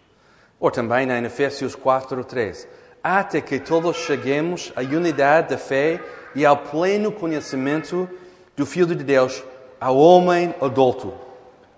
Ou 0.58 0.70
também 0.70 1.08
em 1.10 1.24
Efésios 1.24 1.74
4, 1.74 2.24
3. 2.24 2.68
Até 3.02 3.40
que 3.40 3.60
todos 3.60 3.96
cheguemos 3.96 4.72
à 4.74 4.80
unidade 4.80 5.50
da 5.50 5.58
fé 5.58 6.00
e 6.34 6.44
ao 6.44 6.56
pleno 6.56 7.12
conhecimento 7.12 8.08
do 8.56 8.66
Filho 8.66 8.96
de 8.96 9.04
Deus, 9.04 9.42
ao 9.80 9.96
homem 9.96 10.54
adulto, 10.60 11.14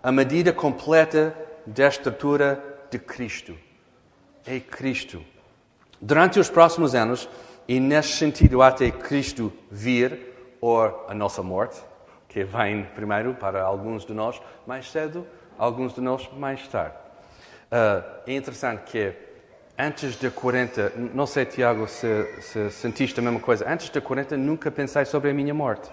à 0.02 0.10
medida 0.10 0.52
completa 0.52 1.34
da 1.66 1.86
estatura 1.86 2.62
de 2.90 2.98
Cristo. 2.98 3.56
É 4.46 4.58
Cristo. 4.58 5.22
Durante 6.00 6.40
os 6.40 6.48
próximos 6.48 6.94
anos, 6.94 7.28
e 7.68 7.78
nesse 7.78 8.16
sentido 8.16 8.62
até 8.62 8.90
Cristo 8.90 9.52
vir, 9.70 10.18
ou 10.60 11.06
a 11.08 11.14
nossa 11.14 11.42
morte, 11.42 11.80
que 12.28 12.42
vem 12.42 12.84
primeiro 12.94 13.34
para 13.34 13.62
alguns 13.62 14.04
de 14.04 14.14
nós 14.14 14.40
mais 14.66 14.90
cedo, 14.90 15.26
alguns 15.58 15.94
de 15.94 16.00
nós 16.00 16.28
mais 16.36 16.66
tarde. 16.68 16.94
Uh, 17.70 18.02
é 18.26 18.34
interessante 18.34 18.90
que 18.90 19.12
antes 19.78 20.18
de 20.18 20.30
40, 20.30 20.92
não 21.14 21.26
sei, 21.26 21.44
Tiago, 21.44 21.86
se, 21.86 22.26
se 22.40 22.70
sentiste 22.70 23.20
a 23.20 23.22
mesma 23.22 23.40
coisa, 23.40 23.70
antes 23.70 23.90
de 23.90 24.00
40 24.00 24.36
nunca 24.36 24.70
pensei 24.70 25.04
sobre 25.04 25.30
a 25.30 25.34
minha 25.34 25.54
morte. 25.54 25.90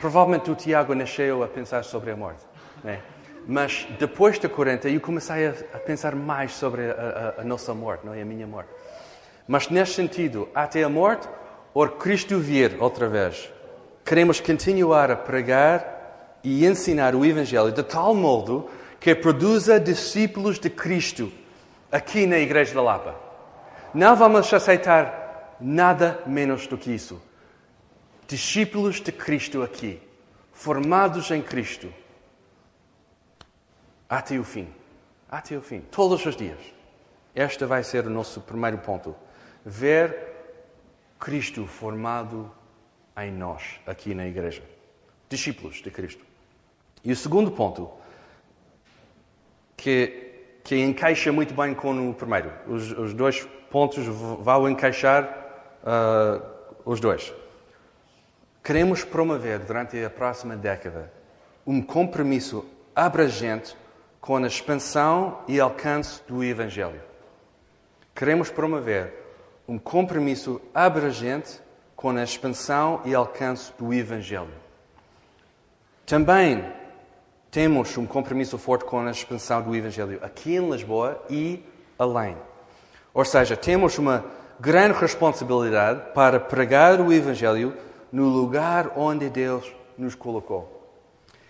Provavelmente 0.00 0.50
o 0.50 0.54
Tiago 0.54 0.94
nasceu 0.94 1.42
a 1.42 1.48
pensar 1.48 1.84
sobre 1.84 2.10
a 2.10 2.16
morte. 2.16 2.42
Né? 2.84 3.00
Mas 3.46 3.86
depois 3.98 4.38
de 4.38 4.48
40 4.48 4.88
eu 4.88 5.00
comecei 5.00 5.46
a, 5.46 5.52
pensar 5.78 6.14
mais 6.14 6.52
sobre 6.52 6.90
a, 6.90 7.34
a, 7.38 7.40
a, 7.40 7.44
nossa 7.44 7.72
morte, 7.72 8.04
não 8.04 8.12
é? 8.12 8.22
a 8.22 8.24
minha 8.24 8.46
morte. 8.46 8.68
Mas 9.46 9.68
nesse 9.68 9.94
sentido, 9.94 10.48
até 10.54 10.82
a 10.82 10.88
morte, 10.88 11.28
ou 11.72 11.88
Cristo 11.88 12.38
vir 12.38 12.76
outra 12.80 13.08
vez, 13.08 13.50
queremos 14.04 14.40
continuar 14.40 15.10
a 15.10 15.16
pregar 15.16 16.38
e 16.42 16.66
ensinar 16.66 17.14
o 17.14 17.24
Evangelho 17.24 17.70
de 17.72 17.82
tal 17.82 18.14
modo 18.14 18.68
que 18.98 19.14
produza 19.14 19.78
discípulos 19.78 20.58
de 20.58 20.68
Cristo 20.68 21.32
aqui 21.90 22.26
na 22.26 22.38
Igreja 22.38 22.74
da 22.74 22.82
Lapa. 22.82 23.14
Não 23.94 24.16
vamos 24.16 24.52
aceitar 24.52 25.56
nada 25.60 26.20
menos 26.26 26.66
do 26.66 26.76
que 26.76 26.92
isso. 26.92 27.22
Discípulos 28.26 29.00
de 29.00 29.12
Cristo 29.12 29.62
aqui, 29.62 30.00
formados 30.52 31.30
em 31.30 31.40
Cristo, 31.40 31.92
até 34.08 34.38
o 34.38 34.44
fim. 34.44 34.68
Até 35.28 35.56
o 35.56 35.60
fim, 35.60 35.80
todos 35.80 36.24
os 36.24 36.36
dias. 36.36 36.58
Este 37.34 37.64
vai 37.64 37.82
ser 37.82 38.06
o 38.06 38.10
nosso 38.10 38.40
primeiro 38.40 38.78
ponto. 38.78 39.14
Ver 39.64 40.16
Cristo 41.18 41.66
formado 41.66 42.50
em 43.16 43.32
nós, 43.32 43.80
aqui 43.86 44.14
na 44.14 44.26
Igreja. 44.26 44.62
Discípulos 45.28 45.82
de 45.82 45.90
Cristo. 45.90 46.24
E 47.04 47.12
o 47.12 47.16
segundo 47.16 47.50
ponto 47.50 47.90
que, 49.76 50.60
que 50.64 50.76
encaixa 50.76 51.32
muito 51.32 51.52
bem 51.54 51.74
com 51.74 52.10
o 52.10 52.14
primeiro. 52.14 52.52
Os, 52.66 52.92
os 52.92 53.12
dois 53.12 53.44
pontos 53.70 54.04
vão 54.06 54.68
encaixar 54.68 55.24
uh, 55.82 56.42
os 56.84 57.00
dois. 57.00 57.32
Queremos 58.66 59.04
promover 59.04 59.60
durante 59.60 60.04
a 60.04 60.10
próxima 60.10 60.56
década 60.56 61.08
um 61.64 61.80
compromisso 61.80 62.64
abrangente 62.96 63.76
com 64.20 64.38
a 64.38 64.46
expansão 64.48 65.38
e 65.46 65.60
alcance 65.60 66.20
do 66.26 66.42
Evangelho. 66.42 67.00
Queremos 68.12 68.50
promover 68.50 69.14
um 69.68 69.78
compromisso 69.78 70.60
abrangente 70.74 71.60
com 71.94 72.10
a 72.10 72.24
expansão 72.24 73.02
e 73.04 73.14
alcance 73.14 73.72
do 73.78 73.94
Evangelho. 73.94 74.50
Também 76.04 76.64
temos 77.52 77.96
um 77.96 78.04
compromisso 78.04 78.58
forte 78.58 78.84
com 78.84 78.98
a 78.98 79.12
expansão 79.12 79.62
do 79.62 79.76
Evangelho 79.76 80.18
aqui 80.20 80.56
em 80.56 80.68
Lisboa 80.68 81.24
e 81.30 81.62
além. 81.96 82.36
Ou 83.14 83.24
seja, 83.24 83.56
temos 83.56 83.96
uma 83.96 84.24
grande 84.58 84.98
responsabilidade 84.98 86.12
para 86.12 86.40
pregar 86.40 87.00
o 87.00 87.12
Evangelho 87.12 87.85
no 88.12 88.28
lugar 88.28 88.92
onde 88.96 89.28
Deus 89.28 89.72
nos 89.96 90.14
colocou. 90.14 90.76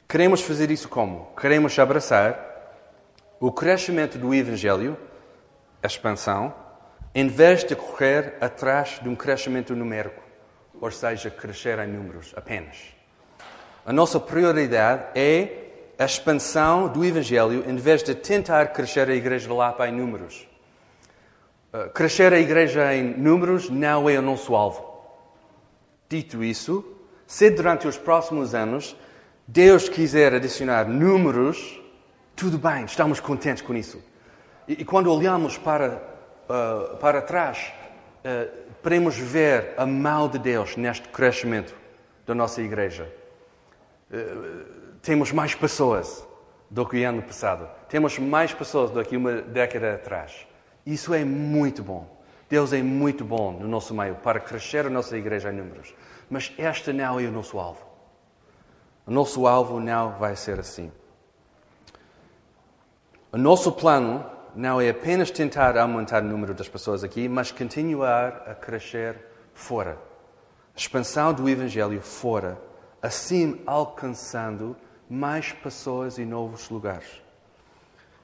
Queremos 0.09 0.41
fazer 0.41 0.71
isso 0.71 0.89
como? 0.89 1.29
Queremos 1.41 1.79
abraçar 1.79 2.47
o 3.41 3.51
crescimento 3.51 4.19
do 4.19 4.35
Evangelho, 4.35 4.97
a 5.83 5.87
expansão, 5.87 6.55
em 7.15 7.29
vez 7.29 7.65
de 7.65 7.75
correr 7.75 8.35
atrás 8.41 9.01
de 9.03 9.09
um 9.09 9.17
crescimento 9.17 9.75
numérico, 9.75 10.23
ou 10.81 10.91
seja, 10.91 11.31
crescer 11.31 11.79
em 11.79 11.89
números 11.89 12.33
apenas. 12.37 12.77
A 13.85 13.93
nossa 13.93 14.21
prioridade 14.21 15.07
é 15.15 15.67
a 15.99 16.05
expansão 16.05 16.89
do 16.89 17.05
Evangelho 17.05 17.65
em 17.69 17.77
vez 17.77 18.03
de 18.03 18.15
tentar 18.15 18.67
crescer 18.69 19.09
a 19.09 19.15
igreja 19.15 19.49
de 19.49 19.53
Lapa 19.55 19.89
em 19.89 19.93
números. 19.93 20.47
Uh, 21.73 21.91
crescer 21.91 22.33
a 22.33 22.39
igreja 22.39 22.95
em 22.95 23.03
números 23.03 23.71
não 23.71 24.09
é 24.09 24.19
o 24.19 24.23
nosso 24.23 24.55
alvo. 24.55 24.86
Dito 26.09 26.45
isso, 26.45 26.85
se 27.27 27.51
durante 27.51 27.89
os 27.89 27.99
próximos 27.99 28.55
anos 28.55 28.97
Deus 29.47 29.89
quiser 29.89 30.35
adicionar 30.35 30.89
números, 30.89 31.81
tudo 32.35 32.59
bem, 32.59 32.85
estamos 32.85 33.21
contentes 33.21 33.63
com 33.63 33.75
isso. 33.75 34.03
E, 34.69 34.75
e 34.75 34.85
quando 34.85 35.13
olhamos 35.13 35.59
para, 35.59 36.03
uh, 36.49 36.97
para 36.99 37.23
trás, 37.23 37.73
uh, 38.25 38.73
podemos 38.83 39.17
ver 39.17 39.75
a 39.77 39.87
mão 39.87 40.29
de 40.29 40.39
Deus 40.39 40.77
neste 40.77 41.09
crescimento 41.09 41.75
da 42.27 42.35
nossa 42.35 42.63
igreja. 42.63 43.13
Uh, 44.11 44.97
temos 45.03 45.33
mais 45.33 45.55
pessoas 45.55 46.27
do 46.71 46.85
que 46.87 47.05
ano 47.05 47.23
passado. 47.23 47.69
Temos 47.89 48.19
mais 48.19 48.53
pessoas 48.53 48.91
do 48.91 49.05
que 49.05 49.17
uma 49.17 49.43
década 49.43 49.95
atrás. 49.95 50.47
Isso 50.85 51.15
é 51.15 51.25
muito 51.25 51.83
bom. 51.83 52.16
Deus 52.49 52.73
é 52.73 52.83
muito 52.83 53.25
bom 53.25 53.53
no 53.53 53.67
nosso 53.67 53.95
meio 53.95 54.17
para 54.17 54.39
crescer 54.39 54.87
a 54.87 54.91
nossa 54.91 55.17
igreja 55.17 55.53
em 55.53 55.57
números. 55.57 55.95
Mas 56.31 56.53
este 56.57 56.93
não 56.93 57.19
é 57.19 57.25
o 57.25 57.33
nosso 57.33 57.59
alvo. 57.59 57.85
O 59.07 59.11
nosso 59.11 59.47
alvo 59.47 59.81
não 59.81 60.13
vai 60.13 60.37
ser 60.37 60.59
assim. 60.59 60.91
O 63.33 63.39
nosso 63.39 63.73
plano 63.73 64.25
não 64.55 64.81
é 64.81 64.89
apenas 64.89 65.31
tentar 65.31 65.77
aumentar 65.77 66.23
o 66.23 66.27
número 66.27 66.55
das 66.55 66.69
pessoas 66.69 67.05
aqui, 67.05 67.29
mas 67.29 67.51
continuar 67.53 68.45
a 68.47 68.55
crescer 68.55 69.17
fora. 69.53 69.99
A 70.75 70.79
expansão 70.79 71.33
do 71.33 71.49
Evangelho 71.49 72.01
fora, 72.01 72.59
assim 73.03 73.61
alcançando 73.67 74.77
mais 75.09 75.53
pessoas 75.53 76.19
e 76.19 76.25
novos 76.25 76.71
lugares. 76.71 77.23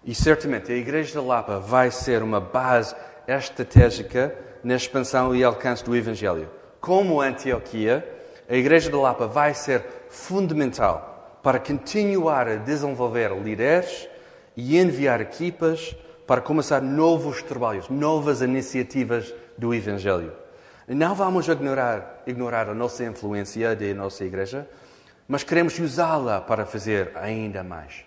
E 0.04 0.14
certamente 0.14 0.72
a 0.72 0.76
Igreja 0.76 1.14
da 1.14 1.22
Lapa 1.22 1.58
vai 1.58 1.90
ser 1.90 2.22
uma 2.22 2.40
base 2.40 2.94
estratégica 3.26 4.34
na 4.62 4.74
expansão 4.74 5.34
e 5.34 5.42
alcance 5.42 5.84
do 5.84 5.96
Evangelho. 5.96 6.48
Como 6.80 7.20
Antioquia, 7.20 8.06
a 8.48 8.54
Igreja 8.54 8.90
da 8.90 8.98
Lapa 8.98 9.26
vai 9.26 9.54
ser 9.54 9.84
fundamental 10.08 11.40
para 11.42 11.58
continuar 11.58 12.48
a 12.48 12.56
desenvolver 12.56 13.32
líderes 13.32 14.08
e 14.56 14.78
enviar 14.78 15.20
equipas 15.20 15.96
para 16.26 16.40
começar 16.40 16.80
novos 16.80 17.42
trabalhos, 17.42 17.88
novas 17.88 18.42
iniciativas 18.42 19.34
do 19.58 19.74
Evangelho. 19.74 20.32
Não 20.88 21.14
vamos 21.14 21.48
ignorar, 21.48 22.22
ignorar 22.26 22.68
a 22.68 22.74
nossa 22.74 23.04
influência 23.04 23.74
da 23.74 23.94
nossa 23.94 24.24
igreja, 24.24 24.68
mas 25.26 25.42
queremos 25.42 25.78
usá-la 25.78 26.40
para 26.40 26.66
fazer 26.66 27.12
ainda 27.14 27.62
mais. 27.62 28.04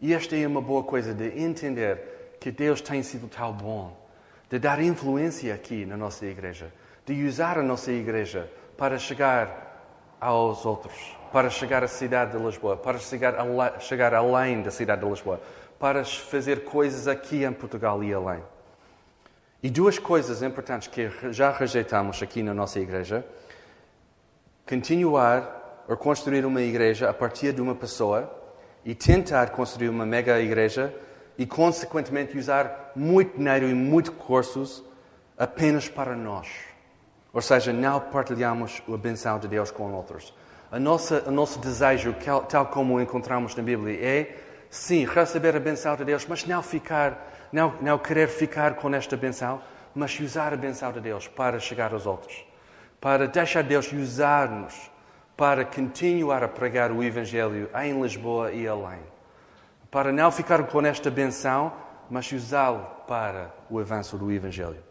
E 0.00 0.12
esta 0.12 0.36
é 0.36 0.46
uma 0.46 0.60
boa 0.60 0.82
coisa 0.82 1.14
de 1.14 1.40
entender 1.40 2.36
que 2.40 2.50
Deus 2.50 2.80
tem 2.80 3.02
sido 3.02 3.28
tão 3.28 3.52
bom, 3.52 3.96
de 4.50 4.58
dar 4.58 4.82
influência 4.82 5.54
aqui 5.54 5.86
na 5.86 5.96
nossa 5.96 6.26
igreja, 6.26 6.72
de 7.06 7.24
usar 7.24 7.56
a 7.56 7.62
nossa 7.62 7.92
igreja 7.92 8.50
para 8.76 8.98
chegar 8.98 10.16
aos 10.20 10.66
outros, 10.66 11.16
para 11.32 11.48
chegar 11.48 11.84
à 11.84 11.88
cidade 11.88 12.36
de 12.36 12.44
Lisboa, 12.44 12.76
para 12.76 12.98
chegar, 12.98 13.34
chegar 13.80 14.12
além 14.12 14.60
da 14.60 14.72
cidade 14.72 15.02
de 15.02 15.08
Lisboa, 15.08 15.40
para 15.78 16.04
fazer 16.04 16.64
coisas 16.64 17.06
aqui 17.06 17.44
em 17.44 17.52
Portugal 17.52 18.02
e 18.02 18.12
além. 18.12 18.42
E 19.62 19.70
duas 19.70 19.98
coisas 19.98 20.42
importantes 20.42 20.88
que 20.88 21.10
já 21.30 21.52
rejeitamos 21.52 22.20
aqui 22.20 22.42
na 22.42 22.52
nossa 22.52 22.80
igreja: 22.80 23.24
continuar 24.68 25.84
ou 25.86 25.96
construir 25.96 26.44
uma 26.44 26.60
igreja 26.60 27.08
a 27.08 27.14
partir 27.14 27.52
de 27.52 27.60
uma 27.60 27.74
pessoa 27.74 28.28
e 28.84 28.94
tentar 28.94 29.50
construir 29.50 29.88
uma 29.88 30.04
mega 30.04 30.40
igreja 30.40 30.92
e, 31.40 31.46
consequentemente, 31.46 32.36
usar 32.36 32.92
muito 32.94 33.38
dinheiro 33.38 33.66
e 33.66 33.72
muito 33.72 34.10
recursos 34.10 34.84
apenas 35.38 35.88
para 35.88 36.14
nós. 36.14 36.46
Ou 37.32 37.40
seja, 37.40 37.72
não 37.72 37.98
partilhamos 37.98 38.82
a 38.86 38.96
benção 38.98 39.38
de 39.38 39.48
Deus 39.48 39.70
com 39.70 39.90
outros. 39.90 40.34
A 40.70 40.78
nossa, 40.78 41.24
o 41.26 41.30
nosso 41.30 41.58
desejo, 41.58 42.14
tal 42.46 42.66
como 42.66 43.00
encontramos 43.00 43.56
na 43.56 43.62
Bíblia, 43.62 43.98
é 44.04 44.36
sim, 44.68 45.06
receber 45.06 45.56
a 45.56 45.60
benção 45.60 45.96
de 45.96 46.04
Deus, 46.04 46.26
mas 46.28 46.44
não 46.44 46.62
ficar, 46.62 47.48
não, 47.50 47.72
não 47.80 47.96
querer 47.96 48.28
ficar 48.28 48.74
com 48.74 48.94
esta 48.94 49.16
benção, 49.16 49.62
mas 49.94 50.20
usar 50.20 50.52
a 50.52 50.58
benção 50.58 50.92
de 50.92 51.00
Deus 51.00 51.26
para 51.26 51.58
chegar 51.58 51.94
aos 51.94 52.04
outros, 52.04 52.44
para 53.00 53.26
deixar 53.26 53.62
Deus 53.62 53.90
usar-nos 53.90 54.90
para 55.38 55.64
continuar 55.64 56.44
a 56.44 56.48
pregar 56.48 56.92
o 56.92 57.02
Evangelho 57.02 57.70
em 57.82 57.98
Lisboa 57.98 58.52
e 58.52 58.68
além, 58.68 59.00
para 59.90 60.12
não 60.12 60.30
ficar 60.30 60.62
com 60.64 60.80
esta 60.86 61.10
benção, 61.10 61.72
mas 62.08 62.30
usá-lo 62.32 62.86
para 63.06 63.52
o 63.68 63.78
avanço 63.78 64.16
do 64.16 64.30
Evangelho. 64.30 64.82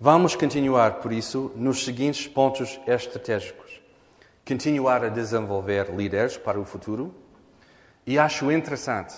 Vamos 0.00 0.34
continuar, 0.34 0.94
por 0.94 1.12
isso, 1.12 1.52
nos 1.54 1.84
seguintes 1.84 2.26
pontos 2.26 2.80
estratégicos. 2.86 3.80
Continuar 4.46 5.04
a 5.04 5.08
desenvolver 5.08 5.94
líderes 5.94 6.36
para 6.36 6.58
o 6.58 6.64
futuro, 6.64 7.14
e 8.06 8.18
acho 8.18 8.50
interessante 8.50 9.14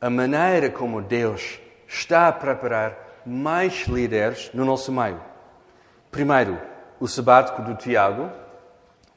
a 0.00 0.08
maneira 0.08 0.70
como 0.70 1.02
Deus 1.02 1.58
está 1.88 2.28
a 2.28 2.32
preparar 2.32 3.22
mais 3.26 3.86
líderes 3.88 4.50
no 4.54 4.64
nosso 4.64 4.92
meio. 4.92 5.20
Primeiro, 6.10 6.60
o 7.00 7.08
sabático 7.08 7.62
do 7.62 7.74
Tiago, 7.74 8.30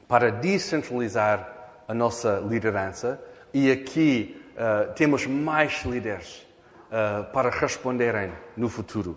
para 0.08 0.30
descentralizar 0.30 1.82
a 1.86 1.94
nossa 1.94 2.40
liderança, 2.40 3.20
e 3.54 3.70
aqui 3.70 4.42
uh, 4.56 4.92
temos 4.94 5.26
mais 5.26 5.84
líderes 5.84 6.46
uh, 6.90 7.30
para 7.32 7.50
responderem 7.50 8.32
no 8.56 8.68
futuro. 8.68 9.16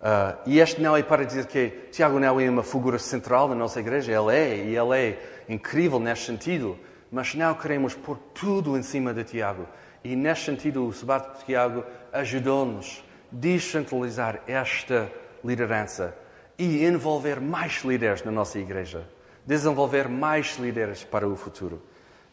Uh, 0.00 0.36
e 0.46 0.58
este 0.58 0.80
não 0.80 0.96
é 0.96 1.02
para 1.02 1.24
dizer 1.24 1.46
que 1.46 1.68
Tiago 1.92 2.18
não 2.18 2.40
é 2.40 2.50
uma 2.50 2.62
figura 2.62 2.98
central 2.98 3.48
na 3.48 3.54
nossa 3.54 3.80
igreja, 3.80 4.12
ele 4.12 4.36
é, 4.36 4.56
e 4.56 4.76
ele 4.76 4.98
é 4.98 5.44
incrível 5.48 6.00
neste 6.00 6.26
sentido 6.26 6.78
mas 7.12 7.34
não 7.34 7.54
queremos 7.54 7.94
pôr 7.94 8.16
tudo 8.32 8.76
em 8.76 8.82
cima 8.82 9.12
de 9.12 9.22
Tiago. 9.22 9.68
E 10.02 10.16
neste 10.16 10.46
sentido, 10.46 10.86
o 10.86 10.92
Sabato 10.94 11.38
de 11.38 11.44
Tiago 11.44 11.84
ajudou-nos 12.10 13.04
a 13.04 13.36
descentralizar 13.36 14.40
esta 14.46 15.12
liderança 15.44 16.16
e 16.58 16.84
envolver 16.84 17.38
mais 17.38 17.82
líderes 17.84 18.24
na 18.24 18.32
nossa 18.32 18.58
igreja, 18.58 19.06
desenvolver 19.44 20.08
mais 20.08 20.56
líderes 20.58 21.04
para 21.04 21.28
o 21.28 21.36
futuro. 21.36 21.82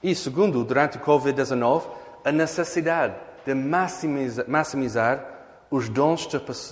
E 0.01 0.15
segundo, 0.15 0.63
durante 0.63 0.97
o 0.97 1.01
Covid-19, 1.01 1.83
a 2.23 2.31
necessidade 2.31 3.15
de 3.45 3.53
maximizar, 3.53 4.45
maximizar 4.47 5.25
os 5.71 5.87
dons 5.89 6.27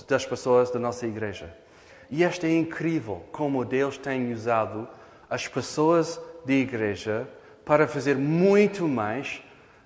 das 0.06 0.26
pessoas 0.26 0.70
da 0.70 0.78
nossa 0.78 1.06
igreja. 1.06 1.54
E 2.10 2.22
isto 2.22 2.46
é 2.46 2.50
incrível 2.56 3.24
como 3.32 3.64
Deus 3.64 3.98
tem 3.98 4.32
usado 4.32 4.88
as 5.28 5.46
pessoas 5.46 6.20
da 6.44 6.52
igreja 6.52 7.28
para 7.64 7.86
fazer 7.86 8.16
muito 8.16 8.88
mais 8.88 9.42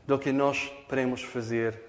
do 0.06 0.18
que 0.18 0.32
nós 0.32 0.72
podemos 0.88 1.22
fazer 1.22 1.80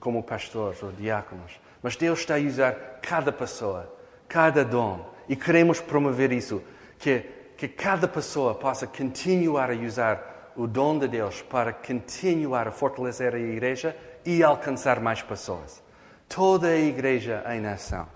como 0.00 0.22
pastores 0.22 0.82
ou 0.82 0.90
diáconos. 0.90 1.60
Mas 1.82 1.96
Deus 1.96 2.20
está 2.20 2.36
a 2.36 2.40
usar 2.40 2.72
cada 3.02 3.30
pessoa, 3.30 3.92
cada 4.28 4.64
dom, 4.64 5.12
e 5.28 5.36
queremos 5.36 5.80
promover 5.80 6.32
isso, 6.32 6.62
que, 6.98 7.24
que 7.56 7.68
cada 7.68 8.08
pessoa 8.08 8.54
possa 8.54 8.86
continuar 8.86 9.70
a 9.70 9.74
usar 9.74 10.41
o 10.56 10.66
dom 10.66 10.98
de 10.98 11.08
Deus 11.08 11.42
para 11.42 11.72
continuar 11.72 12.68
a 12.68 12.72
fortalecer 12.72 13.34
a 13.34 13.38
igreja 13.38 13.96
e 14.24 14.42
alcançar 14.42 15.00
mais 15.00 15.22
pessoas. 15.22 15.82
Toda 16.28 16.68
a 16.68 16.76
igreja 16.76 17.42
em 17.48 17.66
ação. 17.66 18.06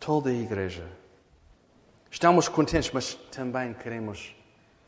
Toda 0.00 0.30
a 0.30 0.32
igreja. 0.32 0.84
Estamos 2.10 2.48
contentes, 2.48 2.90
mas 2.92 3.14
também 3.32 3.74
queremos 3.74 4.34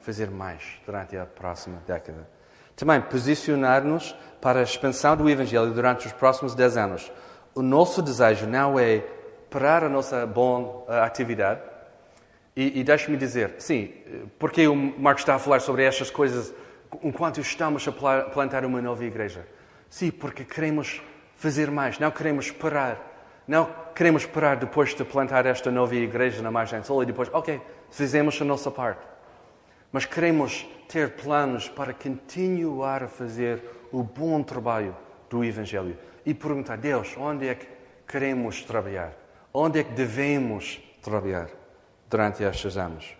fazer 0.00 0.30
mais 0.30 0.62
durante 0.84 1.16
a 1.16 1.26
próxima 1.26 1.82
década. 1.86 2.28
Também 2.76 3.00
posicionar-nos 3.00 4.14
para 4.40 4.60
a 4.60 4.62
expansão 4.62 5.16
do 5.16 5.28
Evangelho 5.28 5.72
durante 5.72 6.06
os 6.06 6.12
próximos 6.12 6.54
10 6.54 6.76
anos. 6.76 7.12
O 7.54 7.62
nosso 7.62 8.02
desejo 8.02 8.46
não 8.46 8.78
é 8.78 8.98
parar 9.50 9.82
a 9.82 9.88
nossa 9.88 10.26
boa 10.26 10.84
atividade. 11.02 11.60
E, 12.56 12.80
e 12.80 12.84
deixe-me 12.84 13.16
dizer, 13.16 13.54
sim, 13.58 13.92
porque 14.38 14.66
o 14.66 14.74
Marcos 14.74 15.22
está 15.22 15.34
a 15.34 15.38
falar 15.38 15.60
sobre 15.60 15.84
estas 15.84 16.10
coisas 16.10 16.54
enquanto 17.02 17.40
estamos 17.40 17.86
a 17.86 17.92
plantar 17.92 18.64
uma 18.64 18.80
nova 18.80 19.04
igreja? 19.04 19.46
Sim, 19.90 20.10
porque 20.10 20.44
queremos 20.44 21.02
fazer 21.36 21.70
mais, 21.70 21.98
não 21.98 22.10
queremos 22.10 22.50
parar. 22.50 23.12
Não 23.46 23.70
queremos 23.94 24.26
parar 24.26 24.56
depois 24.56 24.94
de 24.94 25.04
plantar 25.04 25.46
esta 25.46 25.70
nova 25.70 25.94
igreja 25.94 26.42
na 26.42 26.50
margem 26.50 26.82
sul 26.82 27.02
e 27.02 27.06
depois, 27.06 27.28
ok, 27.32 27.60
fizemos 27.90 28.40
a 28.40 28.44
nossa 28.44 28.70
parte 28.70 29.06
mas 29.92 30.04
queremos 30.04 30.66
ter 30.88 31.12
planos 31.12 31.68
para 31.68 31.94
continuar 31.94 33.02
a 33.02 33.08
fazer 33.08 33.62
o 33.90 34.02
bom 34.02 34.42
trabalho 34.42 34.94
do 35.30 35.42
Evangelho 35.42 35.96
e 36.26 36.34
perguntar: 36.34 36.76
Deus, 36.76 37.16
onde 37.16 37.48
é 37.48 37.54
que 37.54 37.66
queremos 38.06 38.62
trabalhar? 38.62 39.14
Onde 39.54 39.80
é 39.80 39.84
que 39.84 39.92
devemos 39.92 40.78
trabalhar 41.02 41.48
durante 42.08 42.42
estes 42.42 42.76
anos? 42.76 43.16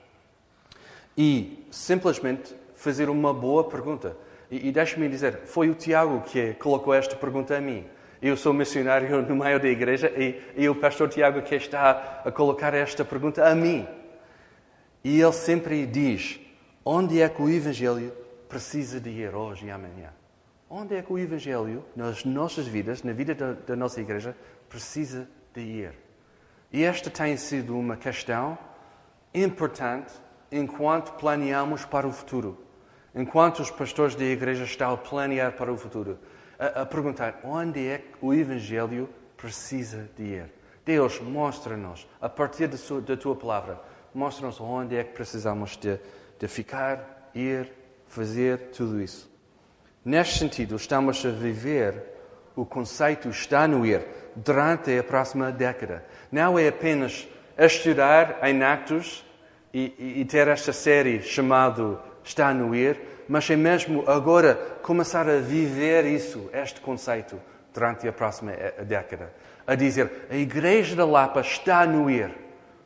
E 1.17 1.67
simplesmente 1.71 2.55
fazer 2.75 3.09
uma 3.09 3.33
boa 3.33 3.65
pergunta. 3.65 4.17
E, 4.51 4.69
e 4.69 4.73
deixe-me 4.73 5.09
dizer: 5.09 5.41
foi 5.47 5.71
o 5.71 5.75
Tiago 5.75 6.21
que 6.23 6.55
colocou 6.55 6.95
esta 6.95 7.17
pergunta 7.17 7.57
a 7.57 7.61
mim. 7.61 7.87
Eu 8.21 8.37
sou 8.37 8.53
missionário 8.53 9.23
no 9.27 9.37
meio 9.37 9.61
da 9.61 9.69
igreja 9.69 10.09
e, 10.17 10.41
e 10.57 10.69
o 10.69 10.75
pastor 10.75 11.09
Tiago 11.09 11.43
que 11.43 11.55
está 11.55 12.23
a 12.25 12.31
colocar 12.31 12.75
esta 12.75 13.05
pergunta 13.05 13.47
a 13.47 13.55
mim. 13.55 13.87
E 15.03 15.21
ele 15.21 15.33
sempre 15.33 15.87
diz: 15.87 16.39
Onde 16.85 17.21
é 17.21 17.29
que 17.29 17.43
o 17.43 17.49
Evangelho 17.49 18.13
precisa 18.49 19.01
de 19.01 19.11
ir 19.11 19.35
hoje 19.35 19.67
e 19.67 19.71
amanhã? 19.71 20.11
Onde 20.69 20.97
é 20.97 21.03
que 21.03 21.13
o 21.13 21.19
Evangelho, 21.19 21.85
nas 21.95 22.25
nossas 22.25 22.67
vidas, 22.67 23.03
na 23.03 23.13
vida 23.13 23.35
da, 23.35 23.53
da 23.53 23.77
nossa 23.77 24.01
igreja, 24.01 24.37
precisa 24.69 25.29
de 25.55 25.61
ir? 25.61 25.93
E 26.73 26.83
esta 26.83 27.09
tem 27.09 27.37
sido 27.37 27.79
uma 27.79 27.97
questão 27.97 28.59
importante 29.45 30.13
enquanto 30.51 31.13
planeamos 31.13 31.85
para 31.85 32.07
o 32.07 32.13
futuro. 32.13 32.59
Enquanto 33.15 33.61
os 33.61 33.71
pastores 33.71 34.15
da 34.15 34.25
igreja 34.25 34.65
estão 34.65 34.93
a 34.93 34.97
planear 34.97 35.53
para 35.53 35.73
o 35.73 35.77
futuro. 35.77 36.19
A, 36.59 36.83
a 36.83 36.87
perguntar 36.87 37.41
onde 37.45 37.87
é 37.87 37.99
que 37.99 38.17
o 38.21 38.33
Evangelho 38.33 39.09
precisa 39.37 40.09
de 40.17 40.23
ir? 40.23 40.53
Deus, 40.85 41.21
mostra-nos, 41.21 42.07
a 42.21 42.29
partir 42.29 42.69
da 42.69 43.17
tua 43.17 43.35
palavra, 43.35 43.81
mostra-nos 44.15 44.61
onde 44.61 44.97
é 44.97 45.03
que 45.03 45.13
precisamos 45.13 45.77
de, 45.77 45.99
de 46.39 46.49
ficar, 46.49 47.31
ir, 47.35 47.73
fazer 48.07 48.71
tudo 48.71 49.01
isso. 49.01 49.31
Neste 50.05 50.39
sentido, 50.39 50.77
estamos 50.77 51.25
a 51.27 51.31
viver 51.31 52.17
o 52.57 52.65
conceito 52.65 53.29
está 53.29 53.69
no 53.69 53.85
ir 53.85 54.03
durante 54.35 54.99
a 54.99 55.05
próxima 55.05 55.53
década. 55.53 56.03
Não 56.33 56.59
é 56.59 56.69
apenas 56.69 57.29
estudar 57.57 58.39
em 58.43 58.63
Actos 58.63 59.25
e, 59.77 60.21
e, 60.21 60.25
ter 60.25 60.49
esta 60.49 60.73
série 60.73 61.21
chamado 61.21 62.01
Está 62.25 62.55
no 62.55 62.75
ir, 62.75 62.99
mas 63.29 63.49
é 63.51 63.57
mesmo 63.57 64.03
agora 64.09 64.55
começar 64.83 65.29
a 65.29 65.39
viver 65.39 66.07
isso, 66.07 66.49
este 66.53 66.81
conceito, 66.81 67.39
durante 67.75 68.09
a 68.09 68.13
próxima 68.13 68.53
eh, 68.53 68.83
década. 68.85 69.33
A 69.67 69.75
dizer, 69.75 70.27
a 70.31 70.35
Igreja 70.35 70.97
da 70.97 71.05
Lapa 71.05 71.43
está 71.43 71.87
no 71.87 72.11
ir, 72.11 72.33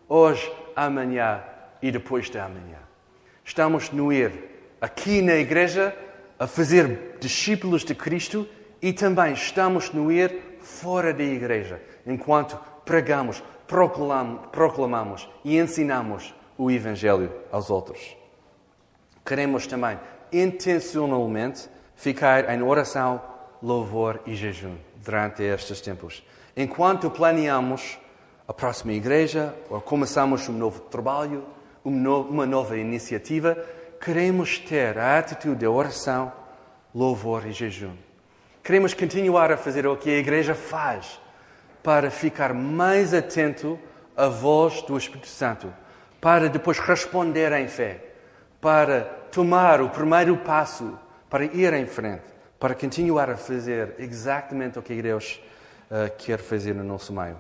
hoje, 0.08 0.52
amanhã 0.74 1.42
e 1.80 1.92
depois 1.92 2.28
de 2.28 2.38
amanhã. 2.38 2.80
Estamos 3.44 3.90
no 3.92 4.12
ir, 4.12 4.32
aqui 4.80 5.22
na 5.22 5.36
Igreja, 5.36 5.96
a 6.38 6.46
fazer 6.46 7.16
discípulos 7.20 7.84
de 7.84 7.94
Cristo 7.94 8.48
e 8.82 8.92
também 8.92 9.32
estamos 9.32 9.92
no 9.92 10.10
ir 10.10 10.58
fora 10.60 11.14
da 11.14 11.22
Igreja, 11.22 11.80
enquanto 12.04 12.58
pregamos, 12.84 13.42
proclamamos, 13.66 14.48
proclamamos 14.50 15.30
e 15.44 15.56
ensinamos 15.56 16.34
o 16.62 16.70
Evangelho 16.70 17.32
aos 17.50 17.70
outros. 17.70 18.14
Queremos 19.24 19.66
também 19.66 19.98
intencionalmente 20.30 21.70
ficar 21.96 22.50
em 22.50 22.60
oração, 22.60 23.18
louvor 23.62 24.20
e 24.26 24.34
jejum 24.34 24.76
durante 25.02 25.42
estes 25.42 25.80
tempos. 25.80 26.22
Enquanto 26.54 27.10
planeamos 27.10 27.98
a 28.46 28.52
próxima 28.52 28.92
igreja 28.92 29.54
ou 29.70 29.80
começamos 29.80 30.46
um 30.50 30.52
novo 30.52 30.80
trabalho, 30.80 31.46
uma 31.82 32.44
nova 32.44 32.76
iniciativa, 32.76 33.56
queremos 33.98 34.58
ter 34.58 34.98
a 34.98 35.18
atitude 35.18 35.60
de 35.60 35.66
oração, 35.66 36.30
louvor 36.94 37.46
e 37.46 37.52
jejum. 37.52 37.96
Queremos 38.62 38.92
continuar 38.92 39.50
a 39.50 39.56
fazer 39.56 39.86
o 39.86 39.96
que 39.96 40.10
a 40.10 40.18
igreja 40.18 40.54
faz 40.54 41.18
para 41.82 42.10
ficar 42.10 42.52
mais 42.52 43.14
atento 43.14 43.78
à 44.14 44.26
voz 44.26 44.82
do 44.82 44.98
Espírito 44.98 45.28
Santo, 45.28 45.72
para 46.20 46.48
depois 46.48 46.78
responder 46.78 47.52
em 47.52 47.66
fé, 47.66 48.04
para 48.60 49.02
tomar 49.32 49.80
o 49.80 49.88
primeiro 49.88 50.36
passo, 50.36 50.98
para 51.28 51.44
ir 51.44 51.72
em 51.72 51.86
frente, 51.86 52.24
para 52.58 52.74
continuar 52.74 53.30
a 53.30 53.36
fazer 53.36 53.94
exatamente 53.98 54.78
o 54.78 54.82
que 54.82 55.00
Deus 55.00 55.40
uh, 55.90 56.10
quer 56.18 56.38
fazer 56.38 56.74
no 56.74 56.84
nosso 56.84 57.12
meio. 57.12 57.38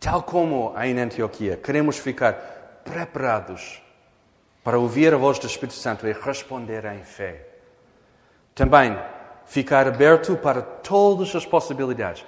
Tal 0.00 0.22
como 0.24 0.74
em 0.82 0.98
Antioquia, 0.98 1.56
queremos 1.56 1.98
ficar 1.98 2.32
preparados 2.84 3.80
para 4.64 4.78
ouvir 4.78 5.14
a 5.14 5.16
voz 5.16 5.38
do 5.38 5.46
Espírito 5.46 5.74
Santo 5.74 6.06
e 6.06 6.12
responder 6.12 6.84
em 6.86 7.04
fé. 7.04 7.46
Também 8.54 8.98
ficar 9.46 9.86
aberto 9.86 10.36
para 10.36 10.62
todas 10.62 11.34
as 11.36 11.46
possibilidades. 11.46 12.24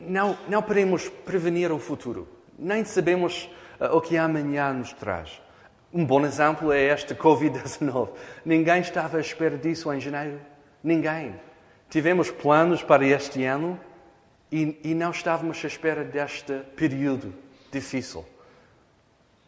Não, 0.00 0.36
não 0.48 0.62
podemos 0.62 1.08
prevenir 1.08 1.70
o 1.70 1.78
futuro, 1.78 2.28
nem 2.58 2.84
sabemos 2.84 3.48
o 3.90 4.00
que 4.00 4.16
amanhã 4.16 4.72
nos 4.72 4.92
traz. 4.92 5.40
Um 5.92 6.04
bom 6.04 6.24
exemplo 6.24 6.72
é 6.72 6.84
este 6.84 7.14
Covid-19. 7.14 8.10
Ninguém 8.44 8.80
estava 8.80 9.18
à 9.18 9.20
espera 9.20 9.58
disso 9.58 9.92
em 9.92 10.00
janeiro. 10.00 10.40
Ninguém. 10.82 11.34
Tivemos 11.90 12.30
planos 12.30 12.82
para 12.82 13.04
este 13.04 13.44
ano 13.44 13.78
e, 14.50 14.78
e 14.82 14.94
não 14.94 15.10
estávamos 15.10 15.62
à 15.62 15.66
espera 15.66 16.02
deste 16.02 16.52
período 16.76 17.34
difícil. 17.70 18.24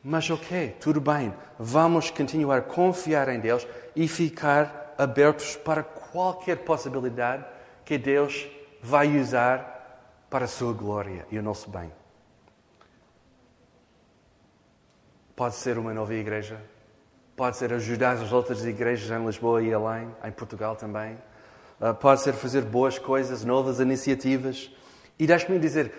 Mas 0.02 0.28
ok, 0.28 0.76
tudo 0.78 1.00
bem. 1.00 1.32
Vamos 1.58 2.10
continuar 2.10 2.58
a 2.58 2.62
confiar 2.62 3.28
em 3.28 3.40
Deus 3.40 3.66
e 3.96 4.06
ficar 4.06 4.94
abertos 4.98 5.56
para 5.56 5.82
qualquer 5.82 6.58
possibilidade 6.58 7.44
que 7.84 7.96
Deus 7.96 8.46
vai 8.82 9.18
usar 9.18 10.26
para 10.28 10.44
a 10.44 10.48
sua 10.48 10.74
glória 10.74 11.26
e 11.30 11.38
o 11.38 11.42
nosso 11.42 11.70
bem. 11.70 11.90
Pode 15.36 15.56
ser 15.56 15.78
uma 15.78 15.92
nova 15.92 16.14
igreja. 16.14 16.60
Pode 17.36 17.56
ser 17.56 17.72
ajudar 17.72 18.12
as 18.12 18.32
outras 18.32 18.64
igrejas 18.64 19.10
em 19.10 19.26
Lisboa 19.26 19.62
e 19.62 19.74
além, 19.74 20.08
em 20.24 20.30
Portugal 20.30 20.76
também. 20.76 21.18
Ah, 21.80 21.92
pode 21.92 22.20
ser 22.20 22.32
fazer 22.32 22.62
boas 22.62 22.98
coisas, 22.98 23.44
novas 23.44 23.80
iniciativas. 23.80 24.70
E 25.18 25.26
deixe-me 25.26 25.58
dizer, 25.58 25.92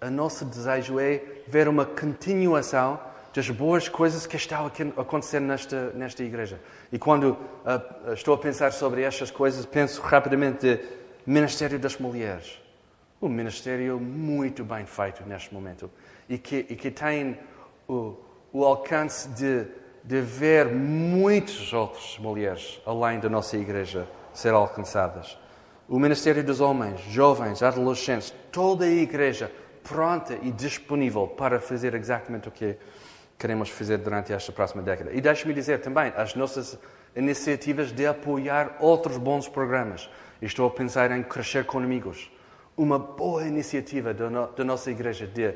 o 0.00 0.10
nosso 0.10 0.44
desejo 0.44 0.98
é 0.98 1.22
ver 1.46 1.68
uma 1.68 1.84
continuação 1.84 2.98
das 3.34 3.48
boas 3.48 3.88
coisas 3.88 4.26
que 4.26 4.36
estão 4.36 4.66
a 4.66 5.00
acontecer 5.00 5.40
nesta, 5.40 5.90
nesta 5.90 6.22
igreja. 6.22 6.60
E 6.90 6.98
quando 6.98 7.32
uh, 7.32 8.12
estou 8.12 8.34
a 8.34 8.38
pensar 8.38 8.72
sobre 8.72 9.02
estas 9.02 9.30
coisas, 9.30 9.64
penso 9.64 10.02
rapidamente 10.02 10.60
de 10.60 10.80
Ministério 11.26 11.78
das 11.78 11.96
Mulheres. 11.98 12.60
Um 13.20 13.28
ministério 13.28 14.00
muito 14.00 14.64
bem 14.64 14.84
feito 14.84 15.22
neste 15.24 15.54
momento 15.54 15.90
e 16.28 16.36
que, 16.36 16.66
e 16.68 16.74
que 16.74 16.90
tem 16.90 17.38
o, 17.88 18.16
o 18.52 18.64
alcance 18.64 19.28
de, 19.30 19.66
de 20.04 20.20
ver 20.20 20.66
muitas 20.66 21.72
outras 21.72 22.18
mulheres 22.18 22.80
além 22.84 23.18
da 23.18 23.28
nossa 23.28 23.56
igreja 23.56 24.06
ser 24.32 24.52
alcançadas. 24.52 25.38
O 25.88 25.98
ministério 25.98 26.44
dos 26.44 26.60
homens, 26.60 27.00
jovens, 27.02 27.62
adolescentes, 27.62 28.32
toda 28.50 28.84
a 28.84 28.88
igreja 28.88 29.50
pronta 29.82 30.38
e 30.42 30.50
disponível 30.50 31.26
para 31.26 31.60
fazer 31.60 31.94
exatamente 31.94 32.48
o 32.48 32.50
que 32.50 32.76
queremos 33.38 33.68
fazer 33.68 33.98
durante 33.98 34.32
esta 34.32 34.52
próxima 34.52 34.82
década. 34.82 35.10
E 35.12 35.20
deixe-me 35.20 35.52
dizer 35.52 35.80
também 35.80 36.12
as 36.16 36.34
nossas 36.34 36.78
iniciativas 37.16 37.92
de 37.92 38.06
apoiar 38.06 38.76
outros 38.80 39.16
bons 39.18 39.48
programas. 39.48 40.08
Estou 40.40 40.66
a 40.66 40.70
pensar 40.70 41.10
em 41.10 41.22
Crescer 41.22 41.64
com 41.64 41.78
Amigos, 41.78 42.30
uma 42.76 42.98
boa 42.98 43.44
iniciativa 43.44 44.14
da, 44.14 44.30
no, 44.30 44.46
da 44.48 44.64
nossa 44.64 44.90
igreja 44.90 45.26
de 45.26 45.48
uh, 45.48 45.54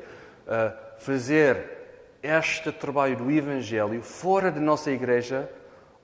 fazer 0.99 1.76
este 2.21 2.71
trabalho 2.71 3.17
do 3.17 3.31
Evangelho 3.31 4.01
fora 4.01 4.51
da 4.51 4.59
nossa 4.59 4.91
igreja 4.91 5.49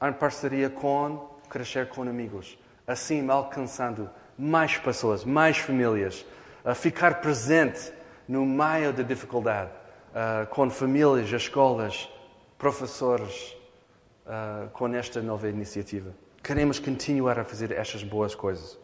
em 0.02 0.14
parceria 0.14 0.70
com 0.70 1.30
Crescer 1.50 1.88
com 1.88 2.02
Amigos. 2.02 2.58
Assim, 2.86 3.30
alcançando 3.30 4.10
mais 4.38 4.78
pessoas, 4.78 5.24
mais 5.24 5.58
famílias, 5.58 6.26
a 6.66 6.74
ficar 6.76 7.22
presente 7.22 7.92
no 8.28 8.46
meio 8.46 8.92
da 8.92 9.04
dificuldade, 9.04 9.72
uh, 10.10 10.48
com 10.48 10.70
famílias, 10.70 11.32
escolas, 11.32 12.10
professores, 12.58 13.56
uh, 14.26 14.70
com 14.72 14.88
esta 14.96 15.22
nova 15.22 15.48
iniciativa. 15.50 16.14
Queremos 16.42 16.80
continuar 16.80 17.40
a 17.40 17.44
fazer 17.44 17.72
estas 17.72 18.04
boas 18.04 18.36
coisas. 18.36 18.78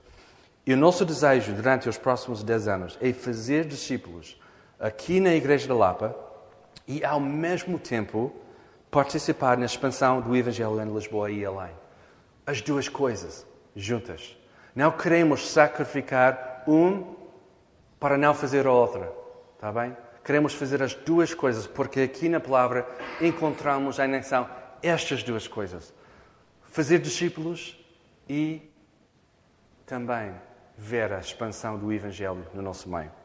E 0.66 0.74
o 0.74 0.78
nosso 0.78 1.04
desejo 1.06 1.54
durante 1.54 1.90
os 1.90 1.98
próximos 1.98 2.44
10 2.44 2.68
anos 2.68 2.98
é 3.02 3.12
fazer 3.12 3.66
discípulos 3.66 4.40
aqui 4.80 5.20
na 5.20 5.34
Igreja 5.34 5.68
da 5.68 5.74
Lapa 5.74 6.29
e, 6.90 7.06
ao 7.06 7.20
mesmo 7.20 7.78
tempo, 7.78 8.34
participar 8.90 9.56
na 9.56 9.68
expansão 9.68 10.20
do 10.20 10.36
Evangelho 10.36 10.82
em 10.82 10.92
Lisboa 10.92 11.30
e 11.30 11.46
além. 11.46 11.72
As 12.48 12.62
duas 12.62 12.90
coisas 12.90 13.46
juntas. 13.76 14.36
Não 14.76 14.92
queremos 14.92 15.52
sacrificar 15.52 16.64
um 16.68 17.16
para 18.00 18.18
não 18.18 18.34
fazer 18.34 18.66
a 18.66 18.72
outra. 18.72 19.14
Está 19.54 19.72
bem? 19.72 19.96
Queremos 20.24 20.56
fazer 20.56 20.82
as 20.82 20.96
duas 20.96 21.32
coisas, 21.32 21.68
porque 21.68 22.02
aqui 22.02 22.28
na 22.28 22.40
palavra 22.40 22.88
encontramos 23.22 24.00
em 24.00 24.16
ação 24.16 24.50
estas 24.82 25.22
duas 25.22 25.48
coisas: 25.48 25.94
fazer 26.64 26.98
discípulos 26.98 27.80
e 28.28 28.68
também 29.86 30.34
ver 30.76 31.14
a 31.14 31.20
expansão 31.20 31.78
do 31.78 31.94
Evangelho 31.94 32.48
no 32.52 32.64
nosso 32.64 32.90
meio. 32.90 33.19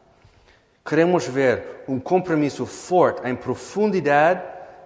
Queremos 0.84 1.26
ver 1.26 1.82
um 1.88 1.98
compromisso 1.98 2.66
forte 2.66 3.26
em 3.26 3.34
profundidade 3.34 4.42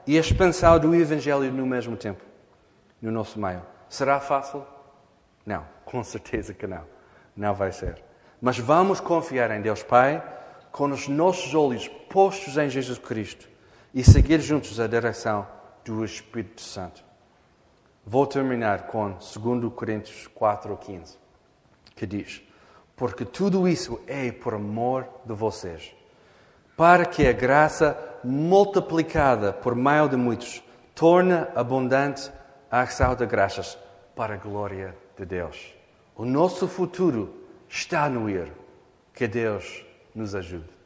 e 0.06 0.16
expansão 0.16 0.78
do 0.78 0.94
Evangelho 0.94 1.52
no 1.52 1.66
mesmo 1.66 1.96
tempo, 1.96 2.22
no 3.02 3.10
nosso 3.10 3.40
meio. 3.40 3.62
Será 3.88 4.20
fácil? 4.20 4.64
Não, 5.44 5.66
com 5.84 6.04
certeza 6.04 6.54
que 6.54 6.66
não. 6.66 6.84
Não 7.36 7.52
vai 7.52 7.72
ser. 7.72 8.00
Mas 8.40 8.58
vamos 8.58 9.00
confiar 9.00 9.50
em 9.50 9.60
Deus 9.60 9.82
Pai, 9.82 10.22
com 10.70 10.88
os 10.90 11.08
nossos 11.08 11.52
olhos 11.54 11.88
postos 11.88 12.56
em 12.56 12.70
Jesus 12.70 12.98
Cristo 12.98 13.48
e 13.92 14.04
seguir 14.04 14.40
juntos 14.40 14.78
a 14.78 14.86
direção 14.86 15.48
do 15.84 16.04
Espírito 16.04 16.60
Santo. 16.60 17.02
Vou 18.06 18.26
terminar 18.26 18.86
com 18.86 19.10
2 19.10 19.72
Coríntios 19.74 20.28
4, 20.28 20.76
15, 20.76 21.18
que 21.96 22.06
diz 22.06 22.47
porque 22.98 23.24
tudo 23.24 23.68
isso 23.68 24.00
é 24.06 24.30
por 24.32 24.54
amor 24.54 25.08
de 25.24 25.32
vocês, 25.32 25.94
para 26.76 27.06
que 27.06 27.26
a 27.26 27.32
graça 27.32 27.96
multiplicada 28.24 29.52
por 29.52 29.74
meio 29.74 30.08
de 30.08 30.16
muitos 30.16 30.62
torne 30.94 31.46
abundante 31.54 32.30
a 32.70 32.80
ação 32.80 33.14
de 33.14 33.24
graças 33.24 33.78
para 34.16 34.34
a 34.34 34.36
glória 34.36 34.96
de 35.16 35.24
Deus. 35.24 35.72
O 36.16 36.24
nosso 36.24 36.66
futuro 36.66 37.32
está 37.68 38.08
no 38.08 38.28
ir. 38.28 38.52
Que 39.14 39.26
Deus 39.26 39.84
nos 40.14 40.34
ajude. 40.34 40.77